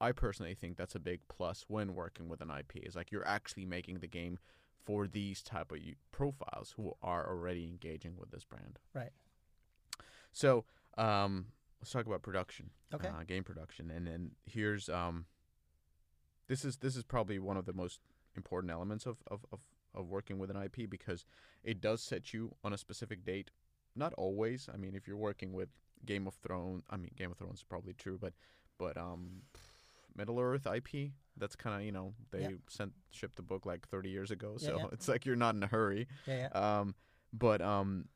[0.00, 2.76] I personally think that's a big plus when working with an IP.
[2.84, 4.38] Is like you're actually making the game
[4.84, 5.78] for these type of
[6.10, 8.78] profiles who are already engaging with this brand.
[8.94, 9.10] Right.
[10.32, 10.64] So
[10.96, 11.46] um,
[11.80, 13.08] let's talk about production Okay.
[13.08, 15.26] uh, game production, and then here's um,
[16.48, 18.00] this is this is probably one of the most
[18.36, 19.60] important elements of, of, of,
[19.94, 21.24] of working with an IP because
[21.62, 23.50] it does set you on a specific date.
[23.96, 24.68] Not always.
[24.72, 25.68] I mean, if you're working with
[26.06, 28.32] Game of Thrones, I mean Game of Thrones is probably true, but
[28.78, 29.42] but um,
[30.20, 32.48] Middle Earth IP, that's kind of you know they Yeah.
[32.68, 34.86] sent shipped the book like 30 years ago, Yeah, so yeah.
[34.92, 36.06] it's like you're not in a hurry.
[36.26, 36.80] Yeah, yeah.
[36.80, 36.94] Um,
[37.32, 38.08] but um,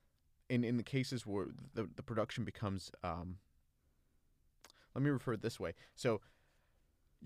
[0.50, 3.38] in in the cases where the the production becomes um,
[4.94, 5.72] let me refer it this way.
[5.94, 6.20] So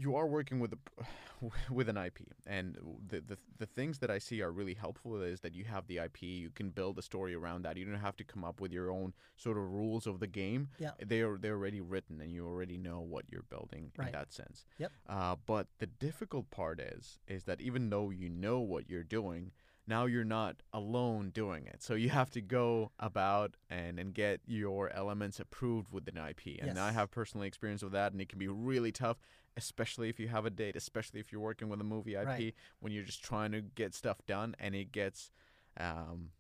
[0.01, 1.05] you are working with a,
[1.71, 5.41] with an IP, and the, the the things that I see are really helpful is
[5.41, 7.77] that you have the IP, you can build a story around that.
[7.77, 10.69] You don't have to come up with your own sort of rules of the game.
[10.79, 10.93] Yeah.
[11.05, 14.07] they are they're already written, and you already know what you're building Right.
[14.09, 14.65] in that sense.
[14.79, 14.93] Yep.
[15.09, 19.51] Uh, but the difficult part is is that even though you know what you're doing,
[19.87, 21.83] now you're not alone doing it.
[21.83, 26.59] So you have to go about and, and get your elements approved with an IP.
[26.61, 29.17] And I have personal experience with that, and it can be really tough,
[29.59, 32.55] especially if you have a date, especially if you're working with a movie IP, Right.
[32.81, 35.31] when you're just trying to get stuff done and it gets
[35.79, 36.31] um,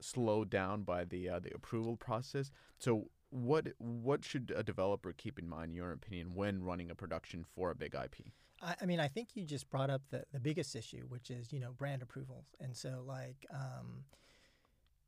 [0.00, 2.50] slowed down by the uh, the approval process.
[2.78, 6.94] So what what should a developer keep in mind, in your opinion, when running a
[6.94, 8.32] production for a big IP?
[8.62, 11.52] I, I mean, I think you just brought up the, the biggest issue, which is
[11.52, 14.04] you know brand approvals, and so like um,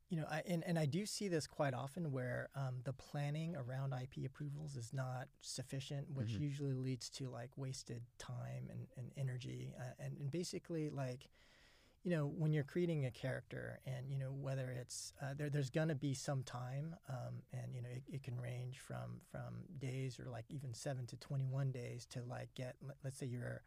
[0.09, 3.57] you know, I, and and I do see this quite often where um, the planning
[3.57, 6.40] around IP approvals is not sufficient, which Mhm.
[6.40, 11.29] usually leads to like wasted time and, and energy, uh, and and basically like.
[12.05, 15.71] You know, when you're creating a character, and you know whether it's uh, there, there's
[15.71, 20.21] gonna be some time, um, and you know it, it can range from from days
[20.21, 22.77] or like even seven to 21 days to like get.
[22.81, 23.62] let- Let's say you're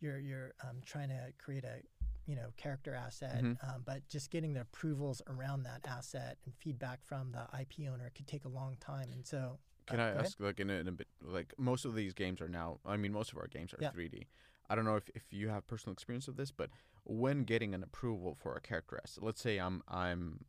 [0.00, 1.82] you're you're um, trying to create a
[2.26, 3.56] you know character asset, Mhm.
[3.62, 8.10] um, but just getting the approvals around that asset and feedback from the IP owner
[8.14, 9.12] could take a long time.
[9.12, 10.26] And so, Can uh, I go ahead.
[10.26, 12.96] ask, like, in a, in a bit, like, most of these games are now, I
[12.96, 13.90] mean, most of our games are Yeah.
[13.90, 14.26] 3D.
[14.70, 16.70] I don't know if, if you have personal experience of this, but
[17.04, 20.46] when getting an approval for a character asset, let's say I'm I'm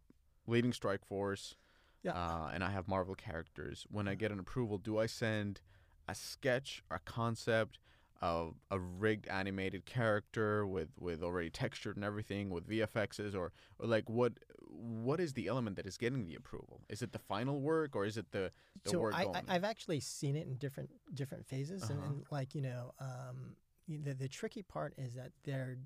[0.47, 1.55] leading Strike Force,
[2.03, 2.13] Yeah.
[2.13, 3.85] uh, and I have Marvel characters.
[3.91, 5.59] When I get an approval, do I send
[6.07, 7.79] a sketch, a concept,
[8.21, 13.87] of a rigged animated character with, with already textured and everything, with VFXs, or, or
[13.87, 14.33] like what
[14.67, 16.81] what is the element that is getting the approval?
[16.89, 18.51] Is it the final work, or is it the
[18.83, 19.23] the so work I?
[19.23, 22.07] I, I've actually seen it in different different phases, and, Uh-huh.
[22.09, 23.55] and like you know, um,
[23.87, 25.77] the the tricky part is that there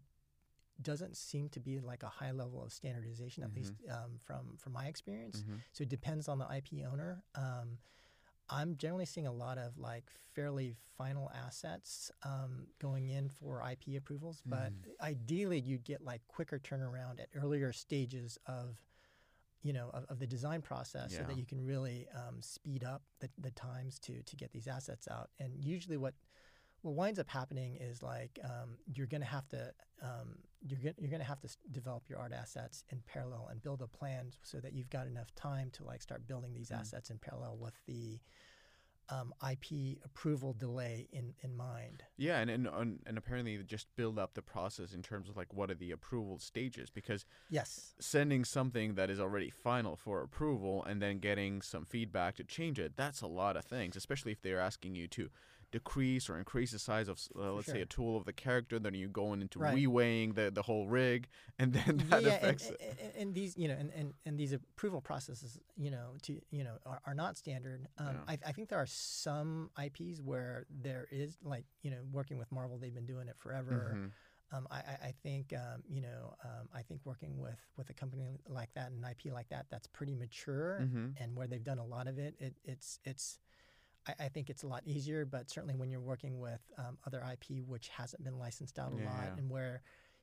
[0.82, 3.92] doesn't seem to be like a high level of standardization, at least Mm-hmm.
[4.04, 5.44] um, from from my experience.
[5.44, 5.60] Mhm.
[5.74, 7.24] So it depends on the IP owner.
[7.36, 7.80] Um,
[8.50, 13.98] I'm generally seeing a lot of like fairly final assets um, going in for IP
[13.98, 15.06] approvals, but Mm-hmm.
[15.06, 18.82] ideally you'd get like quicker turnaround at earlier stages of,
[19.62, 23.04] you know, of, of the design process, so that you can really um, speed up
[23.20, 25.30] the, the times to to get these assets out.
[25.40, 26.14] And usually what
[26.82, 30.96] what winds up happening is like um, you're going to have to um, you're going
[30.98, 34.32] you're going to have to develop your art assets in parallel and build a plan
[34.44, 36.80] so that you've got enough time to like start building these Mm.
[36.80, 38.20] assets in parallel with the
[39.10, 42.04] um, IP approval delay in in mind.
[42.18, 45.54] Yeah, and, and and and apparently just build up the process in terms of like
[45.54, 47.96] what are the approval stages because Yes.
[48.00, 52.78] sending something that is already final for approval and then getting some feedback to change
[52.80, 55.30] it that's a lot of things especially if they're asking you to
[55.72, 58.94] decrease or increase the size of uh, let's say a tool of the character then
[58.94, 59.76] you go into Right.
[59.78, 61.28] reweighing the the whole rig
[61.60, 64.38] and then that yeah, affects and, it and, and these, you know, and, and, and
[64.40, 67.88] these approval processes, you know, to you know, are, are not standard.
[67.98, 68.14] Um, Yeah.
[68.34, 72.52] I, I think there are some IPs where there is, like, you know, working with
[72.52, 73.96] Marvel, they've been doing it forever.
[73.98, 74.12] Mhm.
[74.52, 78.40] Um, I, I- think, um, you know, um, I think working with with a company
[78.48, 81.14] like that, and an IP like that, that's pretty mature, Mhm.
[81.22, 83.38] and where they've done a lot of it, it it's it's.
[84.10, 87.24] I, I think it's a lot easier, but certainly when you're working with um, other
[87.32, 89.38] IP which hasn't been licensed out a Yeah, lot, yeah.
[89.38, 89.82] and where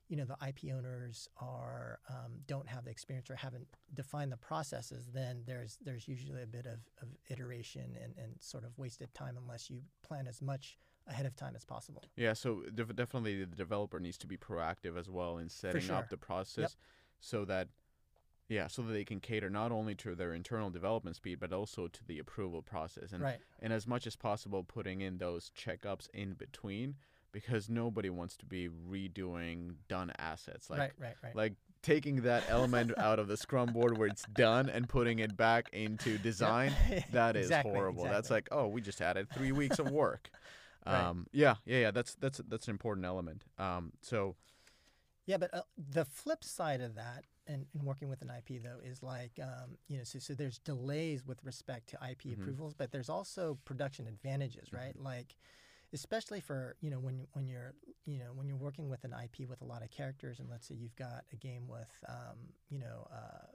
[0.08, 4.36] you know the IP owners are um, don't have the experience or haven't defined the
[4.36, 9.12] processes, then there's there's usually a bit of, of iteration and, and sort of wasted
[9.14, 12.02] time unless you plan as much ahead of time as possible.
[12.16, 15.96] Yeah, so def- definitely the developer needs to be proactive as well in setting sure.
[15.96, 16.76] up the process
[17.20, 17.68] so that
[18.48, 21.88] yeah, so that they can cater not only to their internal development speed but also
[21.88, 23.38] to the approval process and right.
[23.60, 26.96] and as much as possible putting in those checkups in between
[27.32, 30.92] because nobody wants to be redoing done assets like right.
[30.98, 31.14] Right.
[31.22, 31.36] Right.
[31.36, 31.52] like
[31.86, 35.68] taking that element out of the scrum board where it's done and putting it back
[35.72, 36.72] into design
[37.12, 38.04] that is Exactly, horrible.
[38.04, 40.30] That's like, oh, we just added three weeks of work.
[40.84, 41.00] Right.
[41.00, 41.90] Um, yeah, yeah, yeah.
[41.92, 43.44] That's that's that's an important element.
[43.58, 44.34] Um, so
[45.26, 48.78] Yeah, but uh, the flip side of that, and, and working with an IP though,
[48.84, 52.34] is like um, you know, so, so there's delays with respect to IP Mhm.
[52.34, 54.94] approvals, but there's also production advantages, right?
[54.98, 55.36] Like
[55.92, 57.72] especially for you know when when you're
[58.04, 60.66] you know when you're working with an IP with a lot of characters, and let's
[60.66, 62.36] say you've got a game with um,
[62.68, 63.46] you know uh,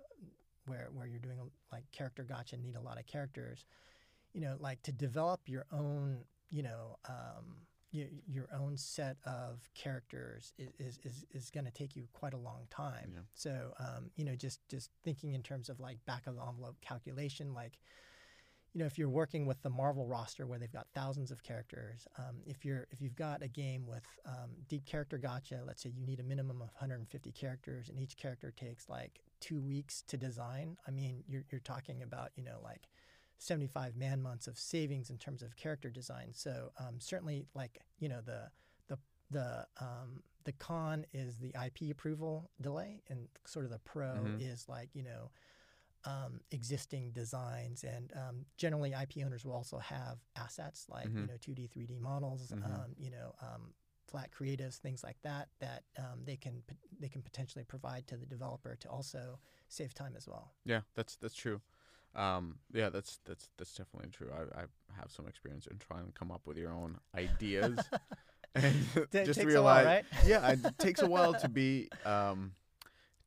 [0.65, 1.38] where where you're doing
[1.72, 3.65] like character gacha and need a lot of characters,
[4.34, 6.97] you know, like to develop your own you know.
[7.07, 12.07] Um, your, your own set of characters is is, is, is going to take you
[12.13, 13.11] quite a long time.
[13.13, 13.19] Yeah.
[13.33, 16.77] So um, you know, just just thinking in terms of like back of the envelope
[16.81, 17.77] calculation, like
[18.73, 22.07] you know, if you're working with the Marvel roster where they've got thousands of characters,
[22.17, 25.91] um, if you're if you've got a game with um, deep character gacha, let's say
[25.93, 30.15] you need a minimum of 150 characters, and each character takes like two weeks to
[30.15, 30.77] design.
[30.87, 32.87] I mean, you're you're talking about you know like
[33.41, 36.29] 75 man months of savings in terms of character design.
[36.31, 38.51] So um, certainly, like you know, the
[38.87, 38.99] the
[39.31, 44.39] the um, the con is the IP approval delay, and sort of the pro Mhm.
[44.41, 45.31] is like you know.
[46.03, 51.27] Um, existing designs and um, generally IP owners will also have assets like you Mhm.
[51.27, 52.65] know 2D 3D models Mhm.
[52.65, 53.71] um, you know um,
[54.07, 56.63] flat creatives things like that that um, they can
[56.99, 59.37] they can potentially provide to the developer to also
[59.67, 61.61] save time as well Yeah, that's that's true.
[62.16, 64.30] Um, yeah, that's that's that's definitely true.
[64.34, 64.64] I I
[64.99, 67.89] have some experience in trying to come up with your own ideas,
[68.55, 68.74] and
[69.24, 70.05] just takes a while, realize, right?
[70.28, 72.51] yeah, it takes a while to be um,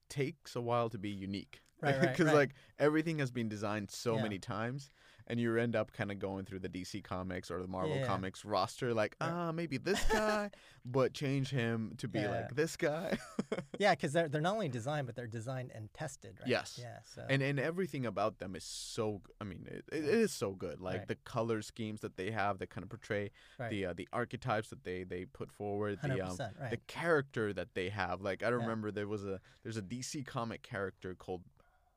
[0.08, 2.34] takes a while to be unique, Right, right, Because right.
[2.34, 4.22] like everything has been designed so Yeah.
[4.22, 4.90] many times,
[5.26, 8.06] and you end up kind of going through the DC Comics or the Marvel Yeah.
[8.06, 9.30] Comics roster, like Right.
[9.30, 10.50] ah, maybe this guy,
[10.84, 12.30] but change him to be Yeah.
[12.30, 13.18] like this guy.
[13.78, 16.78] yeah because they're, they're not only designed but they're designed and tested right Yes.
[16.80, 20.52] yeah so and and everything about them is so I mean it, it is so
[20.52, 21.08] good like Right.
[21.08, 23.70] the color schemes that they have that kind of portray right.
[23.70, 26.36] the uh, the archetypes that they they put forward 100% the um
[26.70, 30.62] the character that they have like i remember there was a there's a dc comic
[30.62, 31.42] character called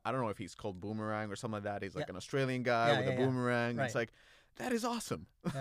[0.04, 1.82] i don't know if he's called boomerang or something like that.
[1.82, 2.12] He's like Yeah.
[2.12, 3.78] an australian guy Yeah, with yeah, a boomerang.
[3.78, 4.12] It's like
[4.56, 5.26] that is awesome.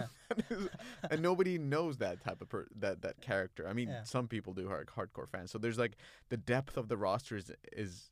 [1.11, 3.67] And nobody knows that type of per- that that character.
[3.67, 5.51] I mean some people do hard hardcore fans.
[5.51, 5.97] So there's like
[6.29, 8.11] the depth of the roster is is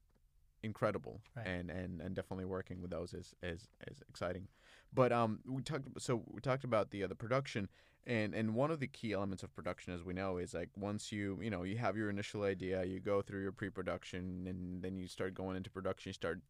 [0.64, 1.46] incredible Right.
[1.48, 4.48] and and and definitely working with those is is is exciting.
[4.94, 7.70] But um we talked so we talked about the uh, the production
[8.08, 11.12] and and one of the key elements of production as we know is like once
[11.12, 14.96] you you know you have your initial idea you go through your pre-production and then
[14.98, 16.42] you start going into production you start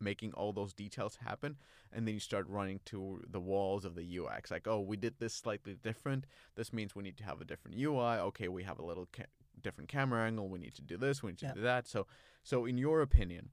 [0.00, 1.56] making all those details happen
[1.92, 5.14] and then you start running to the walls of the UX like oh we did
[5.18, 6.24] this slightly different.
[6.54, 9.24] This means we need to have a different UI okay we have a little ca-
[9.60, 10.48] different camera angle.
[10.48, 11.20] We need to do this.
[11.22, 11.54] We need to Yeah.
[11.54, 11.88] do that.
[11.88, 12.06] So
[12.44, 13.50] so in your opinion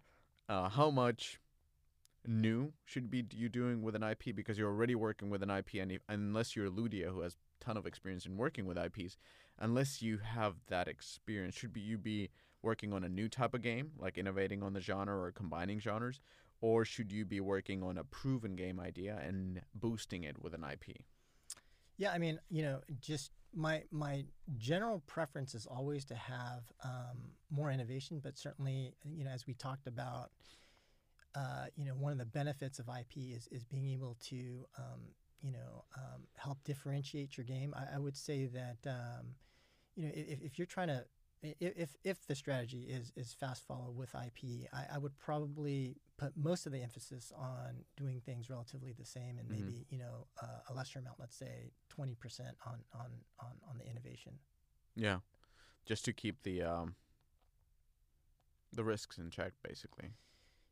[0.47, 1.39] uh, how much
[2.27, 5.75] new should be you doing with an IP because you're already working with an IP
[5.75, 9.17] and unless you're Ludia who has ton of experience in working with IPs
[9.59, 12.29] unless you have that experience should be you be
[12.61, 16.19] working on a new type of game like innovating on the genre or combining genres
[16.61, 20.63] or should you be working on a proven game idea and boosting it with an
[20.63, 20.97] IP
[21.97, 24.25] Yeah, I mean, you know, just my my
[24.57, 29.53] general preference is always to have um, more innovation, but certainly, you know, as we
[29.53, 30.31] talked about,
[31.35, 35.01] uh, you know, one of the benefits of IP is is being able to, um,
[35.41, 37.73] you know, um, help differentiate your game.
[37.75, 39.35] I, I would say that, um,
[39.95, 41.05] you know, if, if you're trying to
[41.59, 46.35] if if the strategy is is fast follow with IP, I, I would probably put
[46.37, 49.51] most of the emphasis on doing things relatively the same, and Mhm.
[49.51, 53.77] maybe you know uh, a lesser amount, let's say twenty percent on on on on
[53.77, 54.39] the innovation.
[54.95, 55.19] yeah
[55.85, 56.95] just to keep the um
[58.73, 60.13] the risks in check basically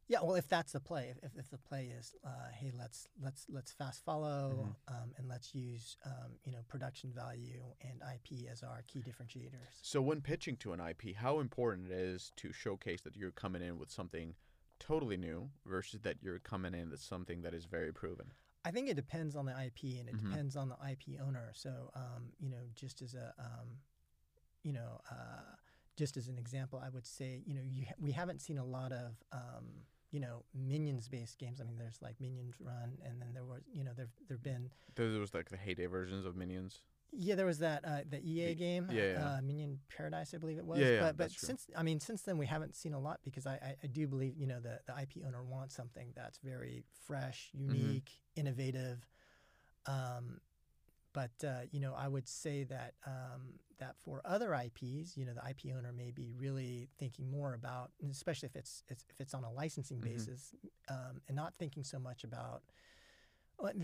[0.08, 3.46] Yeah, well, if that's the play, if, if, the play is, uh, hey, let's let's
[3.50, 8.64] let's fast follow, um, and let's use um, you know production value and IP as
[8.64, 9.80] our key differentiators.
[9.82, 13.62] So when pitching to an IP, how important it is to showcase that you're coming
[13.62, 14.36] in with something
[14.80, 18.28] totally new versus that you're coming in with something that is very proven.
[18.66, 20.30] I think it depends on the IP and it Mhm.
[20.30, 21.52] depends on the IP owner.
[21.54, 23.78] So, um, you know, just as a, um,
[24.64, 25.56] you know, uh,
[25.96, 28.92] just as an example, I would say, you know, you we haven't seen a lot
[28.92, 31.60] of, um, you know, minions-based games.
[31.60, 34.70] I mean, there's like Minions Rush, and then there was, you know, there there've been,
[34.96, 36.80] Those was like the heyday versions of Minions.
[37.12, 39.26] yeah, there was that uh, the EA game, yeah, yeah.
[39.38, 40.80] Uh, Minion Paradise, I believe it was.
[40.80, 41.48] Yeah, yeah, but but that's true.
[41.48, 44.08] since I mean, since then we haven't seen a lot because I, I, I do
[44.08, 47.76] believe you know the the IP owner wants something that's very fresh, Mm-hmm.
[47.76, 49.06] unique, innovative.
[49.86, 50.40] Um,
[51.14, 55.34] but uh, you know, I would say that um, that for other IPs, you know,
[55.34, 59.34] the IP owner may be really thinking more about, especially if it's, it's if it's
[59.34, 60.04] on a licensing Mhm.
[60.04, 60.54] basis,
[60.90, 62.64] um, and not thinking so much about.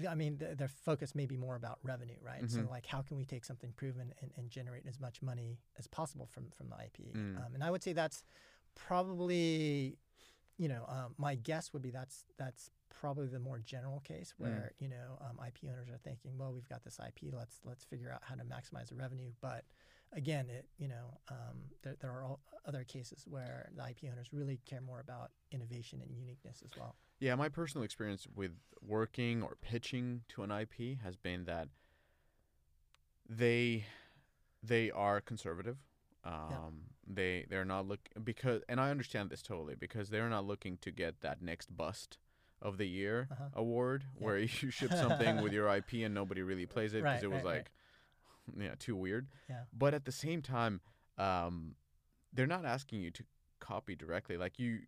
[0.10, 2.50] I mean, the, their focus may be more about revenue, right?
[2.50, 2.70] So, Mhm.
[2.70, 6.26] like, how can we take something proven and, and generate as much money as possible
[6.26, 7.16] from from the IP?
[7.16, 7.38] Mm.
[7.38, 8.24] Um, and I would say that's
[8.76, 9.98] probably,
[10.58, 14.42] you know, um, my guess would be that's that's probably the more general case Mm.
[14.42, 17.84] where you know um, IP owners are thinking, well, we've got this IP, let's let's
[17.86, 19.32] figure out how to maximize the revenue.
[19.42, 19.64] But
[20.12, 24.28] again, it you know um, there there are all other cases where the IP owners
[24.34, 26.96] really care more about innovation and uniqueness as well.
[27.20, 31.70] Yeah, my personal experience with working or pitching to an IP has been that
[33.28, 33.86] they
[34.62, 35.78] they are conservative.
[36.24, 40.78] Um, They they're not look because, and I understand this totally because they're not looking
[40.80, 42.18] to get that next bust
[42.62, 43.50] of the year Uh-huh.
[43.54, 44.26] award Yeah.
[44.26, 47.28] where you ship something with your IP and nobody really plays it because Right, it
[47.28, 47.56] was right, right.
[47.58, 47.72] like
[48.58, 49.28] yeah too weird.
[49.50, 49.64] Yeah.
[49.74, 50.82] But at the same time,
[51.18, 51.76] um,
[52.34, 53.24] they're not asking you to
[53.60, 54.38] copy directly.
[54.38, 54.80] Like you,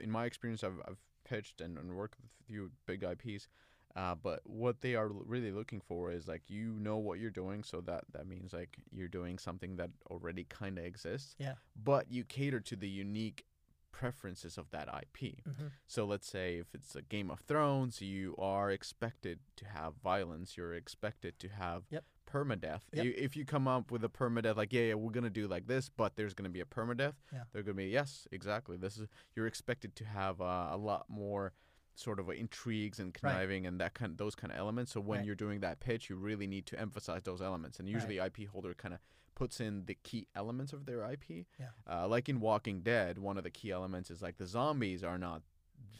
[0.00, 3.48] in my experience, I've, I've pitched and, and worked with a few big IPs.
[3.96, 7.64] Uh, but what they are really looking for is like you know what you're doing,
[7.64, 11.34] so that that means like you're doing something that already kind of exists.
[11.38, 11.54] Yeah.
[11.74, 13.44] But you cater to the unique
[13.92, 15.42] preferences of that IP.
[15.44, 19.94] hmm So let's say if it's a Game of Thrones, you are expected to have
[20.02, 20.56] violence.
[20.56, 22.04] You're expected to have Yep.
[22.26, 22.82] permadeath.
[22.92, 23.04] Yep.
[23.04, 25.66] You, if you come up with a permadeath, like yeah, yeah, we're gonna do like
[25.66, 27.14] this, but there's gonna be a permadeath.
[27.32, 27.44] Yeah.
[27.52, 28.76] They're gonna be yes, exactly.
[28.76, 31.52] This is you're expected to have uh, a lot more
[31.94, 33.32] sort of intrigues and Right.
[33.32, 34.92] conniving and that kind of, those kind of elements.
[34.92, 35.26] So when Right.
[35.26, 37.80] you're doing that pitch, you really need to emphasize those elements.
[37.80, 39.00] And usually, IP holder kind of
[39.38, 41.46] puts in the key elements of their IP.
[41.58, 41.66] Yeah.
[41.90, 45.18] Uh, like in Walking Dead, one of the key elements is like the zombies are
[45.18, 45.42] not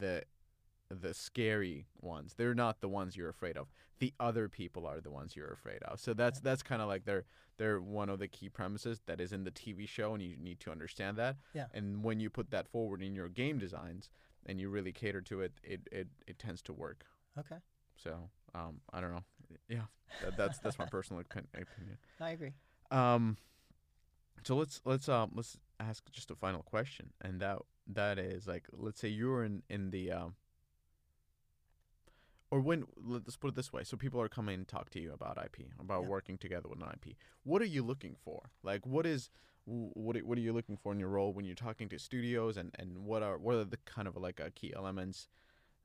[0.01, 0.25] the
[0.91, 2.35] the scary ones.
[2.37, 3.69] They're not the ones you're afraid of.
[3.99, 6.01] The other people are the ones you're afraid of.
[6.01, 7.25] So that's that's kind of like they're
[7.59, 10.61] they're one of the key premises that is in the TV show, and you need
[10.61, 11.37] to understand that.
[11.55, 11.67] Yeah.
[11.75, 14.11] And when you put that forward in your game designs
[14.47, 17.05] and you really cater to it, it it, it tends to work.
[17.39, 17.57] Okay,
[17.97, 19.25] So um, I don't know.
[19.69, 19.87] Yeah,
[20.23, 21.99] that, that's that's my personal opinion.
[22.21, 22.55] I agree.
[22.91, 23.37] Um,
[24.45, 28.67] so let's let's um let's ask just a final question, and that that is like
[28.73, 30.35] let's say you're in in the um.
[32.51, 35.13] Or when let's put it this way, so people are coming and talk to you
[35.13, 36.09] about IP, about Yeah.
[36.09, 37.15] working together with an IP.
[37.43, 38.51] What are you looking for?
[38.63, 39.29] Like, what is
[39.67, 42.57] what are, what are you looking for in your role when you're talking to studios,
[42.57, 45.29] and, and what are what are the kind of like uh, key elements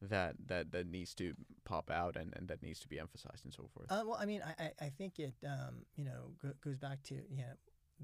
[0.09, 1.33] that that that needs to
[1.65, 3.87] pop out and, and that needs to be emphasized and so forth.
[3.89, 7.15] Uh, well, I mean, I, I, think it um, you know go, goes back to
[7.29, 7.53] you know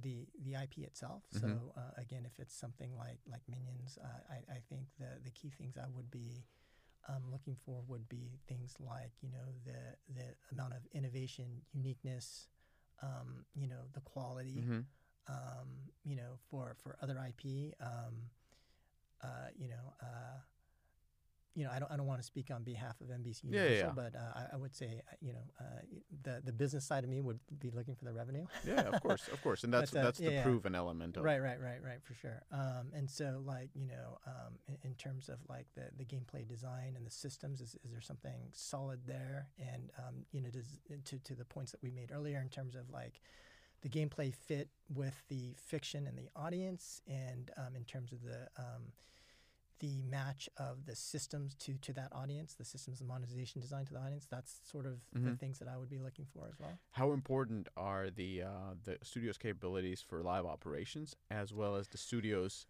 [0.02, 1.24] the the IP itself.
[1.36, 1.42] Mhm.
[1.42, 5.32] So uh, again, if it's something like like Minions, uh, I I think the the
[5.32, 6.46] key things I would be
[7.08, 12.48] um, looking for would be things like you know the the amount of innovation, uniqueness,
[13.02, 14.80] um, you know the quality, hmm
[15.28, 15.68] um,
[16.04, 17.74] you know for for other IP.
[17.82, 18.30] Um,
[19.22, 19.94] uh, you know.
[21.56, 21.92] You know, I don't.
[21.92, 23.92] I don't want to speak on behalf of NBC Yeah, yeah, Universal, yeah.
[23.96, 25.64] but uh, I, I would say, uh, you know, uh,
[26.24, 28.46] the the business side of me would be looking for the revenue.
[28.66, 30.44] Yeah, of course, of course, and that's But, uh, that's the yeah, yeah.
[30.44, 32.44] proven element of right, right, right, right, for sure.
[32.52, 36.48] Um, and so, like, you know, um, in, in terms of like the, the gameplay
[36.48, 39.48] design and the systems, is, is there something solid there?
[39.60, 42.76] And um, you know, does to to the points that we made earlier in terms
[42.76, 43.22] of like
[43.82, 48.48] the gameplay fit with the fiction and the audience, and um, in terms of the
[48.58, 48.92] um,
[49.80, 53.94] the match of the systems to to that audience, the systems and monetization design to
[53.94, 54.26] the audience.
[54.30, 55.40] That's sort of the Mhm.
[55.40, 56.80] things that I would be looking for as well.
[56.92, 61.98] How important are the uh, the studio's capabilities for live operations as well as the
[61.98, 62.66] studio's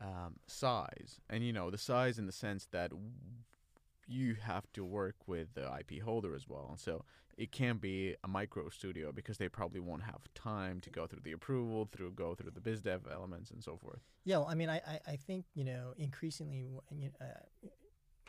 [0.00, 1.20] um, size?
[1.30, 2.92] And you know, the size in the sense that
[4.06, 6.74] you have to work with the IP holder as well.
[6.76, 7.04] So
[7.36, 11.22] it can be a micro studio because they probably won't have time to go through
[11.24, 14.00] the approval, through go through the biz dev elements and so forth.
[14.24, 17.68] Yeah, well, I mean, I, I, I think you know increasingly, you know, uh,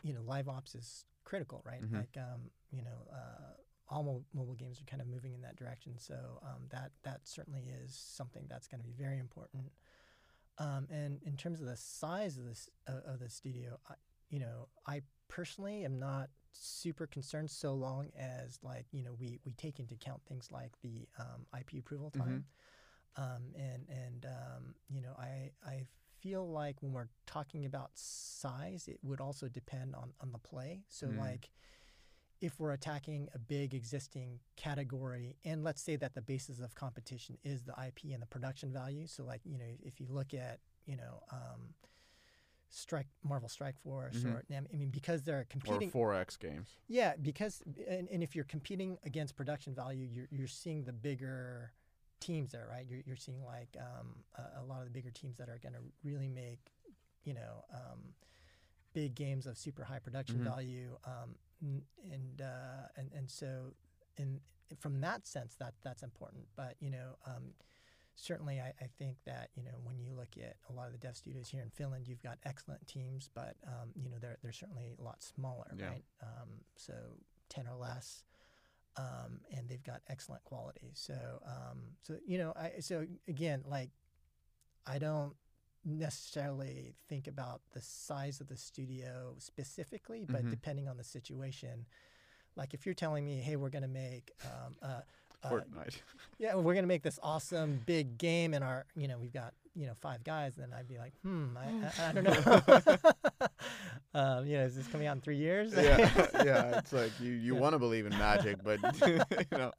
[0.02, 1.82] you know, live ops is critical, right?
[1.82, 1.94] Mhm.
[1.94, 3.52] Like, um, you know, uh,
[3.88, 5.98] all mo- mobile games are kind of moving in that direction.
[5.98, 9.72] So um, that that certainly is something that's going to be very important.
[10.58, 13.94] Um, and in terms of the size of this uh, of the studio, I,
[14.30, 15.02] you know, I
[15.34, 19.94] personally am not super concerned so long as like you know we we take into
[19.94, 22.18] account things like the um, IP approval Mhm.
[22.20, 22.44] time,
[23.16, 25.86] um, and and um, you know I I
[26.20, 30.84] feel like when we're talking about size, it would also depend on on the play.
[30.88, 31.18] So Mm.
[31.18, 31.50] like
[32.40, 37.38] if we're attacking a big existing category, and let's say that the basis of competition
[37.42, 39.06] is the IP and the production value.
[39.08, 41.22] So like you know if you look at you know.
[41.32, 41.74] Um,
[42.70, 44.34] Strike Marvel Strike Force, Mhm.
[44.34, 45.90] or I mean, because they're Or competing.
[45.90, 46.68] 4X games.
[46.88, 51.72] Yeah, because and, and if you're competing against production value, you're you're seeing the bigger
[52.20, 52.86] teams there, right?
[52.86, 55.74] You're you're seeing like um, a, a lot of the bigger teams that are going
[55.74, 56.72] to really make,
[57.24, 58.14] you know, um,
[58.92, 60.44] big games of super high production Mhm.
[60.44, 61.36] value, um,
[62.10, 63.72] and uh, and and so
[64.16, 64.40] in
[64.80, 66.46] from that sense that that's important.
[66.56, 67.54] But you know, um,
[68.16, 70.98] certainly I, I think that you know when you look at a lot of the
[70.98, 74.52] dev studios here in Finland, you've got excellent teams, but um, you know they're they're
[74.52, 75.88] certainly a lot smaller, Yeah.
[75.88, 76.04] right?
[76.22, 76.94] Um, so
[77.48, 78.24] ten or less,
[78.96, 80.92] um, and they've got excellent quality.
[80.94, 81.14] So
[81.46, 83.90] um, so you know I so again like
[84.86, 85.34] I don't
[85.84, 90.50] necessarily think about the size of the studio specifically, but Mhm.
[90.50, 91.86] depending on the situation.
[92.56, 94.76] Like if you're telling me, hey, we're going to make um,
[95.50, 95.96] Fortnite.
[96.38, 99.86] yeah, we're gonna make this awesome big game, and our, you know, we've got, you
[99.86, 100.56] know, five guys.
[100.58, 103.48] and Then I'd be like, hmm, I, I, I don't know.
[104.14, 105.72] um, you know, is this coming out in three years?
[105.74, 106.78] yeah, yeah.
[106.78, 107.60] It's like you you Yeah.
[107.60, 109.18] want to believe in magic, but you
[109.52, 109.72] know.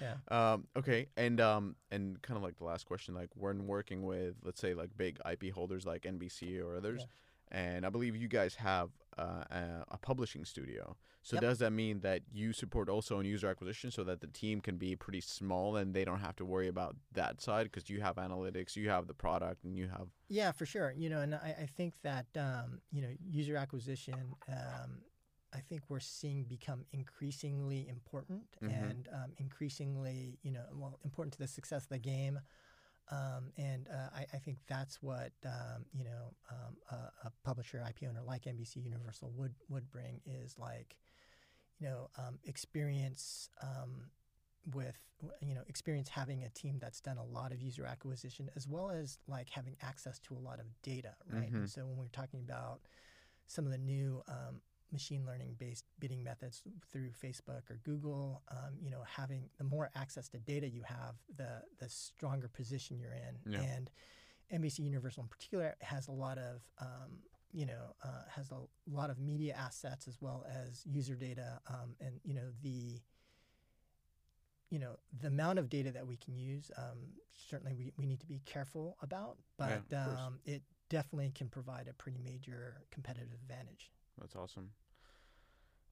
[0.00, 0.14] Yeah.
[0.28, 0.66] Um.
[0.76, 1.06] Okay.
[1.16, 1.76] And um.
[1.90, 5.18] And kind of like the last question, like when working with, let's say, like big
[5.30, 7.06] IP holders like NBC or others,
[7.50, 10.96] and I believe you guys have uh, a, a publishing studio.
[11.22, 11.42] So Yep.
[11.42, 14.76] does that mean that you support also in user acquisition, so that the team can
[14.76, 18.16] be pretty small and they don't have to worry about that side because you have
[18.16, 20.92] analytics, you have the product, and you have Yeah, for sure.
[20.96, 24.34] You know, and I, I think that um, you know user acquisition.
[24.48, 25.02] Um,
[25.54, 28.90] I think we're seeing become increasingly important Mhm.
[28.90, 32.40] and um, increasingly, you know, well, important to the success of the game.
[33.12, 37.84] Um, and uh, I, I think that's what um, you know um, a, a publisher
[37.86, 40.96] IP owner like NBC Universal would would bring is like,
[41.78, 44.10] you know, um, experience um,
[44.74, 44.98] with
[45.40, 48.90] you know experience having a team that's done a lot of user acquisition as well
[48.90, 51.54] as like having access to a lot of data right Mhm.
[51.58, 52.80] and so when we're talking about
[53.46, 54.60] some of the new um,
[54.92, 56.62] machine learning based bidding methods
[56.92, 61.14] through facebook or google um, you know having the more access to data you have
[61.36, 63.60] the the stronger position you're in Yeah.
[63.62, 63.90] and
[64.52, 67.18] nbc universal in particular has a lot of um,
[67.52, 71.94] you know uh, has a lot of media assets as well as user data um,
[72.00, 73.00] and you know the
[74.70, 76.98] you know the amount of data that we can use um,
[77.50, 80.18] certainly we, we need to be careful about but course.
[80.26, 83.90] um, it definitely can provide a pretty major competitive advantage
[84.20, 84.70] That's awesome.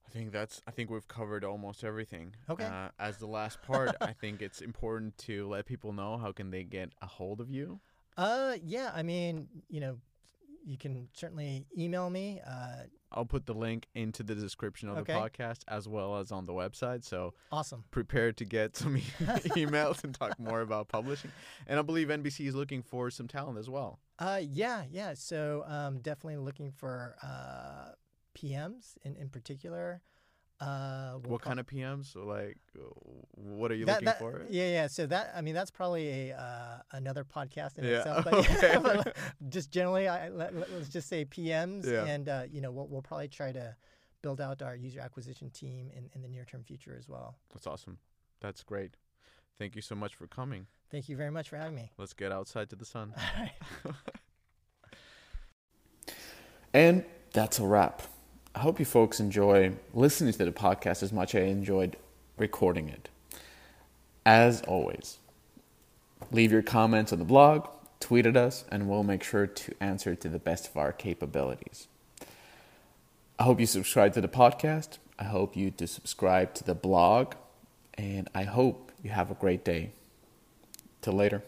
[0.07, 0.61] I think that's.
[0.67, 2.35] I think we've covered almost everything.
[2.49, 2.65] Okay.
[2.65, 6.51] Uh, as the last part, I think it's important to let people know how can
[6.51, 7.79] they get a hold of you.
[8.17, 9.97] uh yeah i mean you know
[10.65, 15.13] you can certainly email me uh, I'll put the link into the description of Okay.
[15.13, 17.03] the podcast as well as on the website.
[17.03, 19.01] So awesome prepare to get some e-
[19.63, 21.31] emails and talk more about publishing.
[21.67, 23.99] And I believe NBC is looking for some talent as well.
[24.19, 27.93] uh, yeah yeah so um, definitely looking for uh,
[28.35, 30.01] pms in, in particular
[30.61, 32.13] uh, we'll what pro- kind of PMs?
[32.13, 32.83] So like, uh,
[33.31, 34.45] what are you that, looking that- for?
[34.47, 34.87] Yeah, yeah.
[34.87, 38.25] So that I mean that's probably a uh, another podcast in Yeah, itself.
[38.29, 38.77] But, okay.
[38.83, 39.15] but
[39.49, 42.05] just generally, I, let, let- let's just say PMs, Yeah.
[42.05, 43.75] and uh, you know we'll we'll probably try to
[44.21, 47.37] build out our user acquisition team in, in the near term future as well.
[47.51, 47.97] That's awesome.
[48.39, 48.97] That's great.
[49.57, 50.67] Thank you so much for coming.
[50.91, 51.91] Thank you very much for having me.
[51.97, 53.15] Let's get outside to the sun.
[53.17, 53.95] All right.
[56.71, 57.03] And
[57.33, 58.03] that's a wrap.
[58.53, 61.95] I hope you folks enjoy listening to the podcast as much as I enjoyed
[62.37, 63.09] recording it.
[64.25, 65.19] As always,
[66.31, 67.67] leave your comments on the blog,
[68.01, 71.87] tweet at us, and we'll make sure to answer to the best of our capabilities.
[73.39, 74.97] I hope you subscribe to the podcast.
[75.17, 77.35] I hope you to subscribe to the blog,
[77.93, 79.91] and I hope you have a great day.
[81.01, 81.41] Till later.